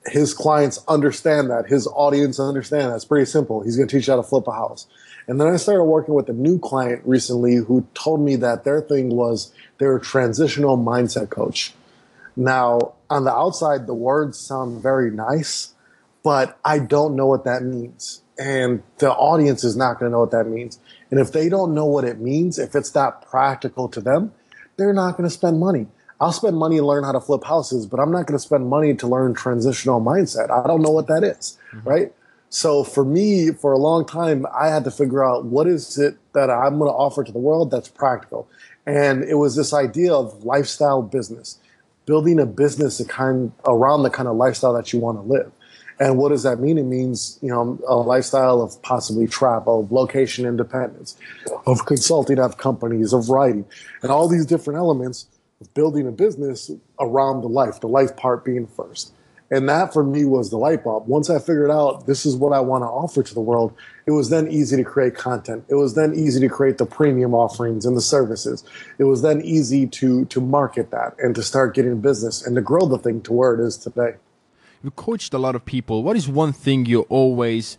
His 0.06 0.34
clients 0.34 0.84
understand 0.88 1.50
that. 1.50 1.66
His 1.68 1.88
audience 1.88 2.40
understand 2.40 2.92
that. 2.92 2.96
It's 2.96 3.06
pretty 3.06 3.26
simple. 3.26 3.62
He's 3.62 3.76
going 3.76 3.88
to 3.88 3.98
teach 3.98 4.08
you 4.08 4.14
how 4.14 4.18
to 4.22 4.28
flip 4.28 4.48
a 4.48 4.52
house. 4.52 4.88
And 5.28 5.40
then 5.40 5.48
I 5.48 5.58
started 5.58 5.84
working 5.84 6.14
with 6.14 6.30
a 6.30 6.34
new 6.34 6.58
client 6.58 7.02
recently 7.06 7.56
who 7.56 7.86
told 7.94 8.22
me 8.22 8.36
that 8.38 8.64
their 8.64 8.82
thing 8.82 9.10
was 9.10 9.52
they're 9.78 9.96
a 9.96 10.02
transitional 10.02 10.78
mindset 10.78 11.30
coach. 11.30 11.74
Now, 12.40 12.94
on 13.10 13.26
the 13.26 13.34
outside, 13.34 13.86
the 13.86 13.94
words 13.94 14.40
sound 14.40 14.82
very 14.82 15.12
nice, 15.12 15.74
but 16.24 16.58
I 16.64 16.80
don't 16.80 17.18
know 17.18 17.28
what 17.28 17.44
that 17.44 17.64
means. 17.64 18.22
And 18.40 18.82
the 19.00 19.12
audience 19.12 19.66
is 19.66 19.76
not 19.76 20.00
going 20.00 20.10
to 20.10 20.14
know 20.14 20.22
what 20.22 20.32
that 20.32 20.48
means. 20.48 20.80
And 21.12 21.20
if 21.20 21.34
they 21.34 21.50
don't 21.50 21.74
know 21.74 21.84
what 21.84 22.06
it 22.06 22.22
means, 22.22 22.58
if 22.58 22.76
it's 22.76 22.96
not 22.96 23.30
practical 23.30 23.90
to 23.90 24.00
them, 24.00 24.32
they're 24.78 24.94
not 24.94 25.18
going 25.18 25.28
to 25.28 25.30
spend 25.30 25.60
money. 25.60 25.88
I'll 26.22 26.32
spend 26.32 26.56
money 26.56 26.78
to 26.78 26.86
learn 26.86 27.04
how 27.04 27.12
to 27.12 27.20
flip 27.20 27.44
houses, 27.44 27.86
but 27.86 28.00
I'm 28.00 28.10
not 28.10 28.26
going 28.26 28.38
to 28.38 28.46
spend 28.46 28.70
money 28.70 28.94
to 28.96 29.06
learn 29.06 29.34
transitional 29.34 30.00
mindset. 30.00 30.50
I 30.50 30.66
don't 30.66 30.82
know 30.82 30.92
what 30.92 31.08
that 31.08 31.26
is, 31.26 31.58
mm-hmm. 31.74 31.90
right? 31.90 32.14
So 32.48 32.86
for 32.86 33.04
me, 33.04 33.52
for 33.52 33.74
a 33.74 33.78
long 33.78 34.06
time, 34.06 34.46
I 34.58 34.70
had 34.70 34.86
to 34.86 34.92
figure 34.92 35.26
out 35.26 35.44
what 35.44 35.68
is 35.68 35.98
it 35.98 36.18
that 36.32 36.50
I'm 36.50 36.80
going 36.80 36.90
to 36.90 36.96
offer 36.96 37.26
to 37.26 37.32
the 37.34 37.38
world 37.38 37.70
that's 37.70 37.90
practical. 37.90 38.48
And 38.86 39.26
it 39.26 39.36
was 39.36 39.58
this 39.58 39.74
idea 39.74 40.14
of 40.14 40.46
lifestyle 40.46 41.02
business 41.02 41.60
building 42.10 42.40
a 42.40 42.46
business 42.48 43.06
kind 43.06 43.52
around 43.68 44.02
the 44.02 44.10
kind 44.10 44.28
of 44.28 44.36
lifestyle 44.36 44.74
that 44.74 44.92
you 44.92 44.98
want 44.98 45.16
to 45.16 45.22
live. 45.22 45.52
And 46.00 46.18
what 46.18 46.30
does 46.30 46.42
that 46.42 46.60
mean? 46.60 46.80
It 46.80 46.86
means, 46.86 47.38
you 47.40 47.50
know, 47.50 47.80
a 47.88 47.98
lifestyle 47.98 48.64
of 48.64 48.82
possibly 48.82 49.28
travel, 49.28 49.82
of 49.82 49.92
location 49.92 50.48
independence, 50.48 51.16
of 51.68 51.86
consulting 51.86 52.40
of 52.40 52.58
companies, 52.58 53.14
of 53.14 53.30
writing, 53.30 53.64
and 54.02 54.12
all 54.12 54.28
these 54.28 54.48
different 54.48 54.80
elements 54.80 55.28
of 55.62 55.72
building 55.76 56.08
a 56.08 56.12
business 56.12 56.72
around 57.00 57.42
the 57.42 57.48
life, 57.48 57.80
the 57.80 57.88
life 57.88 58.18
part 58.18 58.44
being 58.44 58.66
first. 58.66 59.14
And 59.52 59.68
that 59.68 59.94
for 59.94 60.04
me 60.04 60.26
was 60.26 60.52
the 60.52 60.58
light 60.58 60.84
bulb. 60.84 61.08
Once 61.08 61.30
I 61.30 61.40
figured 61.40 61.72
out 61.72 62.06
this 62.06 62.26
is 62.26 62.36
what 62.36 62.54
I 62.54 62.60
want 62.60 62.84
to 62.84 62.88
offer 62.88 63.24
to 63.24 63.34
the 63.34 63.42
world, 63.42 63.74
it 64.06 64.12
was 64.12 64.30
then 64.30 64.48
easy 64.52 64.78
to 64.78 64.84
create 64.84 65.16
content. 65.16 65.66
It 65.70 65.76
was 65.76 65.96
then 65.96 66.14
easy 66.14 66.40
to 66.42 66.50
create 66.50 66.78
the 66.78 66.86
premium 66.86 67.34
offerings 67.34 67.86
and 67.86 67.98
the 67.98 68.02
services. 68.02 68.64
It 69.00 69.06
was 69.06 69.22
then 69.22 69.42
easy 69.42 69.88
to 69.88 70.26
to 70.26 70.40
market 70.40 70.92
that 70.92 71.16
and 71.18 71.34
to 71.36 71.42
start 71.42 71.74
getting 71.74 72.00
business 72.00 72.46
and 72.46 72.56
to 72.56 72.62
grow 72.62 72.86
the 72.86 73.00
thing 73.00 73.22
to 73.22 73.34
where 73.34 73.56
it 73.56 73.66
is 73.66 73.78
today. 73.78 74.16
You 74.84 74.92
coached 74.92 75.34
a 75.34 75.40
lot 75.40 75.56
of 75.56 75.66
people. 75.66 76.04
What 76.04 76.16
is 76.16 76.28
one 76.28 76.54
thing 76.54 76.86
you 76.86 77.02
always 77.10 77.78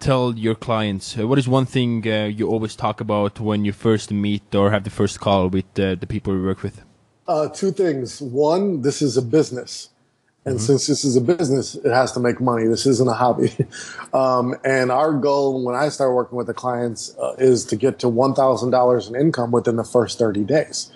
tell 0.00 0.34
your 0.36 0.54
clients? 0.54 1.18
Uh, 1.18 1.28
what 1.28 1.38
is 1.38 1.46
one 1.46 1.66
thing 1.66 2.02
uh, 2.08 2.24
you 2.24 2.48
always 2.48 2.74
talk 2.74 3.00
about 3.00 3.38
when 3.38 3.64
you 3.64 3.72
first 3.72 4.10
meet 4.10 4.54
or 4.54 4.70
have 4.70 4.84
the 4.84 4.90
first 4.90 5.20
call 5.20 5.48
with 5.48 5.78
uh, 5.78 5.94
the 5.94 6.06
people 6.06 6.34
you 6.34 6.42
work 6.42 6.62
with? 6.62 6.82
Uh, 7.28 7.48
two 7.48 7.70
things. 7.70 8.20
One, 8.20 8.80
this 8.80 9.02
is 9.02 9.16
a 9.16 9.22
business 9.22 9.90
and 10.50 10.58
mm-hmm. 10.58 10.66
since 10.66 10.88
this 10.88 11.04
is 11.04 11.14
a 11.14 11.20
business, 11.20 11.76
it 11.76 11.92
has 11.92 12.10
to 12.12 12.20
make 12.20 12.40
money. 12.40 12.66
This 12.66 12.84
isn't 12.84 13.08
a 13.08 13.14
hobby. 13.14 13.56
Um, 14.12 14.56
and 14.64 14.90
our 14.90 15.12
goal 15.12 15.64
when 15.64 15.76
I 15.76 15.88
start 15.88 16.12
working 16.14 16.36
with 16.36 16.48
the 16.48 16.54
clients 16.54 17.16
uh, 17.16 17.36
is 17.38 17.64
to 17.66 17.76
get 17.76 18.00
to 18.00 18.08
$1,000 18.08 19.08
in 19.08 19.14
income 19.14 19.52
within 19.52 19.76
the 19.76 19.84
first 19.84 20.18
30 20.18 20.42
days. 20.42 20.90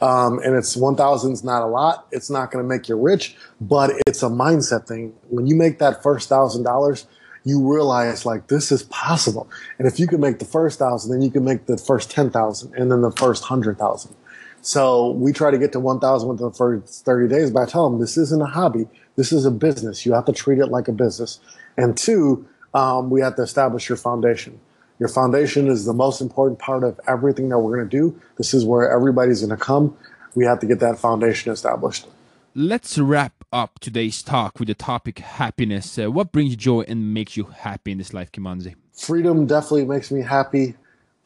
Um, 0.00 0.38
and 0.38 0.56
it's 0.56 0.74
1,000 0.74 1.32
is 1.32 1.44
not 1.44 1.62
a 1.62 1.66
lot. 1.66 2.06
It's 2.10 2.30
not 2.30 2.50
going 2.50 2.64
to 2.64 2.66
make 2.66 2.88
you 2.88 2.96
rich, 2.96 3.36
but 3.60 3.90
it's 4.06 4.22
a 4.22 4.30
mindset 4.30 4.86
thing. 4.86 5.12
When 5.28 5.46
you 5.46 5.56
make 5.56 5.78
that 5.80 6.02
first 6.02 6.30
thousand 6.30 6.62
dollars, 6.62 7.06
you 7.44 7.70
realize 7.70 8.24
like 8.24 8.46
this 8.46 8.72
is 8.72 8.84
possible. 8.84 9.46
And 9.78 9.86
if 9.86 10.00
you 10.00 10.06
can 10.06 10.22
make 10.22 10.38
the 10.38 10.46
first 10.46 10.78
thousand, 10.78 11.12
then 11.12 11.20
you 11.20 11.30
can 11.30 11.44
make 11.44 11.66
the 11.66 11.76
first 11.76 12.10
10,000 12.10 12.74
and 12.74 12.90
then 12.90 13.02
the 13.02 13.12
first 13.12 13.44
hundred 13.44 13.76
thousand. 13.76 14.14
So 14.64 15.10
we 15.10 15.34
try 15.34 15.50
to 15.50 15.58
get 15.58 15.72
to 15.72 15.80
1,000 15.80 16.26
within 16.26 16.46
the 16.46 16.54
first 16.54 17.04
30 17.04 17.28
days 17.28 17.50
by 17.50 17.66
telling 17.66 17.92
them 17.92 18.00
this 18.00 18.16
isn't 18.16 18.40
a 18.40 18.46
hobby. 18.46 18.88
This 19.14 19.30
is 19.30 19.44
a 19.44 19.50
business. 19.50 20.06
You 20.06 20.14
have 20.14 20.24
to 20.24 20.32
treat 20.32 20.58
it 20.58 20.68
like 20.68 20.88
a 20.88 20.92
business. 20.92 21.38
And 21.76 21.94
two, 21.94 22.48
um, 22.72 23.10
we 23.10 23.20
have 23.20 23.36
to 23.36 23.42
establish 23.42 23.90
your 23.90 23.98
foundation. 23.98 24.58
Your 24.98 25.10
foundation 25.10 25.68
is 25.68 25.84
the 25.84 25.92
most 25.92 26.22
important 26.22 26.60
part 26.60 26.82
of 26.82 26.98
everything 27.06 27.50
that 27.50 27.58
we're 27.58 27.76
going 27.76 27.90
to 27.90 27.94
do. 27.94 28.18
This 28.38 28.54
is 28.54 28.64
where 28.64 28.90
everybody's 28.90 29.42
going 29.42 29.50
to 29.50 29.62
come. 29.62 29.98
We 30.34 30.46
have 30.46 30.60
to 30.60 30.66
get 30.66 30.80
that 30.80 30.98
foundation 30.98 31.52
established. 31.52 32.06
Let's 32.54 32.96
wrap 32.96 33.44
up 33.52 33.80
today's 33.80 34.22
talk 34.22 34.58
with 34.58 34.68
the 34.68 34.74
topic 34.74 35.18
happiness. 35.18 35.98
Uh, 35.98 36.10
what 36.10 36.32
brings 36.32 36.52
you 36.52 36.56
joy 36.56 36.84
and 36.88 37.12
makes 37.12 37.36
you 37.36 37.44
happy 37.44 37.92
in 37.92 37.98
this 37.98 38.14
life, 38.14 38.32
Kimanzi? 38.32 38.76
Freedom 38.94 39.44
definitely 39.44 39.84
makes 39.84 40.10
me 40.10 40.22
happy. 40.22 40.74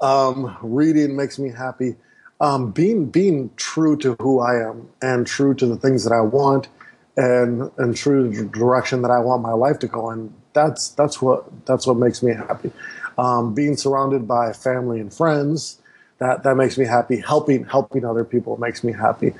Um, 0.00 0.56
reading 0.60 1.14
makes 1.14 1.38
me 1.38 1.50
happy 1.50 1.94
um, 2.40 2.70
being 2.70 3.06
being 3.06 3.50
true 3.56 3.96
to 3.98 4.16
who 4.20 4.40
I 4.40 4.68
am 4.68 4.88
and 5.02 5.26
true 5.26 5.54
to 5.54 5.66
the 5.66 5.76
things 5.76 6.04
that 6.04 6.12
I 6.12 6.20
want 6.20 6.68
and 7.16 7.70
and 7.78 7.96
true 7.96 8.30
to 8.30 8.44
the 8.44 8.48
direction 8.48 9.02
that 9.02 9.10
I 9.10 9.18
want 9.18 9.42
my 9.42 9.52
life 9.52 9.78
to 9.80 9.88
go 9.88 10.10
in. 10.10 10.32
That's 10.52 10.90
that's 10.90 11.20
what 11.20 11.66
that's 11.66 11.86
what 11.86 11.96
makes 11.96 12.22
me 12.22 12.32
happy. 12.34 12.72
Um, 13.16 13.54
being 13.54 13.76
surrounded 13.76 14.28
by 14.28 14.52
family 14.52 15.00
and 15.00 15.12
friends 15.12 15.80
that 16.18 16.42
that 16.44 16.56
makes 16.56 16.78
me 16.78 16.84
happy. 16.84 17.18
Helping 17.20 17.64
helping 17.64 18.04
other 18.04 18.24
people 18.24 18.56
makes 18.58 18.84
me 18.84 18.92
happy. 18.92 19.34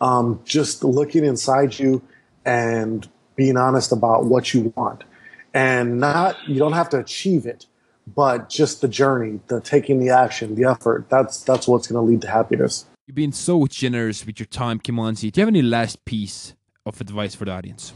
Um, 0.00 0.40
just 0.44 0.82
looking 0.84 1.24
inside 1.24 1.78
you 1.78 2.02
and 2.44 3.08
being 3.36 3.56
honest 3.56 3.92
about 3.92 4.24
what 4.24 4.52
you 4.52 4.72
want 4.76 5.04
and 5.54 6.00
not 6.00 6.36
you 6.48 6.58
don't 6.58 6.72
have 6.72 6.88
to 6.90 6.98
achieve 6.98 7.46
it 7.46 7.66
but 8.06 8.48
just 8.48 8.80
the 8.80 8.88
journey, 8.88 9.40
the 9.48 9.60
taking 9.60 10.00
the 10.00 10.10
action, 10.10 10.54
the 10.54 10.64
effort, 10.64 11.06
that's 11.08 11.42
that's 11.42 11.68
what's 11.68 11.86
going 11.86 12.04
to 12.04 12.10
lead 12.10 12.22
to 12.22 12.30
happiness. 12.30 12.86
You've 13.06 13.16
been 13.16 13.32
so 13.32 13.66
generous 13.66 14.24
with 14.24 14.38
your 14.38 14.46
time, 14.46 14.78
Kimanzi. 14.78 15.32
Do 15.32 15.40
you 15.40 15.42
have 15.42 15.48
any 15.48 15.62
last 15.62 16.04
piece 16.04 16.54
of 16.86 17.00
advice 17.00 17.34
for 17.34 17.44
the 17.44 17.52
audience? 17.52 17.92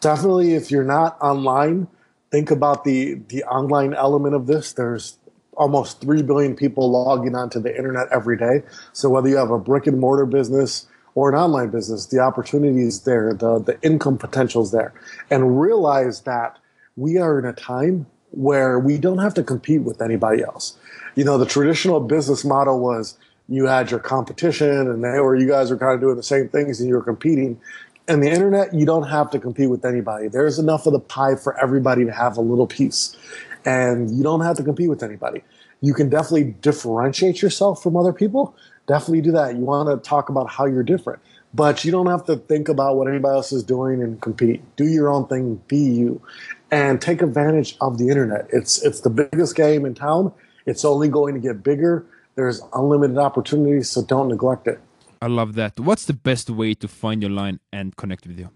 Definitely, 0.00 0.54
if 0.54 0.70
you're 0.70 0.84
not 0.84 1.18
online, 1.20 1.88
think 2.30 2.50
about 2.50 2.84
the 2.84 3.14
the 3.28 3.44
online 3.44 3.94
element 3.94 4.34
of 4.34 4.46
this. 4.46 4.72
There's 4.72 5.18
almost 5.58 6.00
3 6.00 6.22
billion 6.22 6.54
people 6.54 6.90
logging 6.90 7.34
onto 7.34 7.60
the 7.60 7.76
internet 7.76 8.06
every 8.12 8.38
day. 8.38 8.62
So 8.92 9.10
whether 9.10 9.28
you 9.28 9.36
have 9.36 9.50
a 9.50 9.58
brick 9.58 9.88
and 9.88 9.98
mortar 9.98 10.24
business 10.24 10.86
or 11.14 11.30
an 11.30 11.34
online 11.34 11.70
business, 11.70 12.06
the 12.06 12.20
opportunity 12.20 12.82
is 12.82 13.02
there, 13.02 13.34
the, 13.34 13.58
the 13.58 13.76
income 13.82 14.18
potential 14.18 14.62
is 14.62 14.70
there. 14.70 14.94
And 15.30 15.60
realize 15.60 16.20
that 16.22 16.58
we 16.94 17.18
are 17.18 17.40
in 17.40 17.44
a 17.44 17.52
time 17.52 18.06
where 18.30 18.78
we 18.78 18.98
don't 18.98 19.18
have 19.18 19.34
to 19.34 19.42
compete 19.42 19.82
with 19.82 20.02
anybody 20.02 20.42
else. 20.42 20.76
You 21.14 21.24
know, 21.24 21.38
the 21.38 21.46
traditional 21.46 22.00
business 22.00 22.44
model 22.44 22.78
was 22.80 23.16
you 23.48 23.66
had 23.66 23.90
your 23.90 24.00
competition 24.00 24.68
and 24.68 25.02
they 25.02 25.20
were 25.20 25.34
you 25.34 25.48
guys 25.48 25.70
are 25.70 25.76
kind 25.76 25.94
of 25.94 26.00
doing 26.00 26.16
the 26.16 26.22
same 26.22 26.48
things 26.48 26.80
and 26.80 26.88
you 26.88 26.94
were 26.94 27.02
competing. 27.02 27.60
And 28.06 28.22
the 28.22 28.30
internet, 28.30 28.72
you 28.74 28.86
don't 28.86 29.08
have 29.08 29.30
to 29.30 29.38
compete 29.38 29.68
with 29.68 29.84
anybody. 29.84 30.28
There's 30.28 30.58
enough 30.58 30.86
of 30.86 30.92
the 30.92 31.00
pie 31.00 31.36
for 31.36 31.58
everybody 31.62 32.04
to 32.04 32.12
have 32.12 32.36
a 32.36 32.40
little 32.40 32.66
piece. 32.66 33.16
And 33.64 34.10
you 34.16 34.22
don't 34.22 34.40
have 34.40 34.56
to 34.56 34.62
compete 34.62 34.88
with 34.88 35.02
anybody. 35.02 35.42
You 35.80 35.94
can 35.94 36.08
definitely 36.08 36.54
differentiate 36.62 37.42
yourself 37.42 37.82
from 37.82 37.96
other 37.96 38.12
people. 38.12 38.54
Definitely 38.86 39.20
do 39.22 39.32
that. 39.32 39.56
You 39.56 39.60
want 39.60 39.88
to 39.90 40.08
talk 40.08 40.28
about 40.28 40.48
how 40.48 40.64
you're 40.64 40.82
different. 40.82 41.20
But 41.54 41.84
you 41.84 41.92
don't 41.92 42.06
have 42.06 42.24
to 42.26 42.36
think 42.36 42.68
about 42.68 42.96
what 42.96 43.08
anybody 43.08 43.34
else 43.34 43.52
is 43.52 43.62
doing 43.62 44.02
and 44.02 44.20
compete. 44.20 44.62
Do 44.76 44.86
your 44.86 45.08
own 45.08 45.26
thing, 45.26 45.60
be 45.66 45.78
you 45.78 46.20
and 46.70 47.00
take 47.00 47.22
advantage 47.22 47.76
of 47.80 47.98
the 47.98 48.08
internet. 48.08 48.46
It's 48.52 48.82
it's 48.82 49.00
the 49.00 49.10
biggest 49.10 49.56
game 49.56 49.84
in 49.84 49.94
town. 49.94 50.32
It's 50.66 50.84
only 50.84 51.08
going 51.08 51.34
to 51.34 51.40
get 51.40 51.62
bigger. 51.62 52.04
There's 52.34 52.60
unlimited 52.74 53.18
opportunities, 53.18 53.90
so 53.90 54.02
don't 54.02 54.28
neglect 54.28 54.68
it. 54.68 54.80
I 55.20 55.26
love 55.26 55.54
that. 55.54 55.80
What's 55.80 56.04
the 56.04 56.12
best 56.12 56.48
way 56.50 56.74
to 56.74 56.86
find 56.86 57.22
your 57.22 57.32
line 57.32 57.58
and 57.72 57.96
connect 57.96 58.26
with 58.26 58.38
you? 58.38 58.50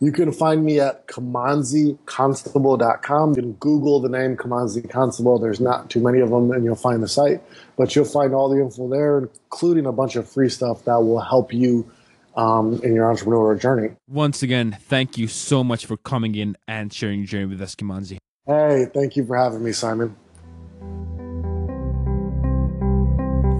You 0.00 0.10
can 0.12 0.32
find 0.32 0.64
me 0.64 0.80
at 0.80 1.06
KimanziConstable.com. 1.06 3.30
You 3.30 3.42
can 3.42 3.52
Google 3.52 4.00
the 4.00 4.08
name 4.08 4.36
Kimanzi 4.36 4.90
Constable. 4.90 5.38
There's 5.38 5.60
not 5.60 5.90
too 5.90 6.00
many 6.00 6.18
of 6.20 6.30
them, 6.30 6.50
and 6.50 6.64
you'll 6.64 6.74
find 6.74 7.00
the 7.02 7.08
site. 7.08 7.40
But 7.76 7.94
you'll 7.94 8.04
find 8.04 8.34
all 8.34 8.48
the 8.48 8.60
info 8.60 8.88
there, 8.88 9.18
including 9.18 9.86
a 9.86 9.92
bunch 9.92 10.16
of 10.16 10.28
free 10.28 10.48
stuff 10.48 10.84
that 10.84 10.96
will 10.96 11.20
help 11.20 11.52
you 11.52 11.88
um, 12.40 12.80
in 12.82 12.94
your 12.94 13.12
entrepreneurial 13.12 13.60
journey. 13.60 13.90
Once 14.08 14.42
again, 14.42 14.78
thank 14.80 15.18
you 15.18 15.28
so 15.28 15.62
much 15.62 15.84
for 15.84 15.98
coming 15.98 16.34
in 16.34 16.56
and 16.66 16.90
sharing 16.92 17.20
your 17.20 17.26
journey 17.26 17.46
with 17.46 17.60
us, 17.60 17.74
Kimanzi. 17.74 18.16
Hey, 18.46 18.86
thank 18.94 19.16
you 19.16 19.26
for 19.26 19.36
having 19.36 19.62
me, 19.62 19.72
Simon. 19.72 20.16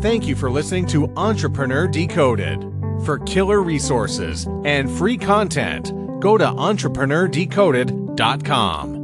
Thank 0.00 0.26
you 0.26 0.34
for 0.34 0.50
listening 0.50 0.86
to 0.86 1.12
Entrepreneur 1.14 1.86
Decoded. 1.86 2.64
For 3.04 3.18
killer 3.18 3.62
resources 3.62 4.46
and 4.64 4.90
free 4.90 5.18
content, 5.18 5.92
go 6.20 6.38
to 6.38 6.46
entrepreneurdecoded.com. 6.46 8.99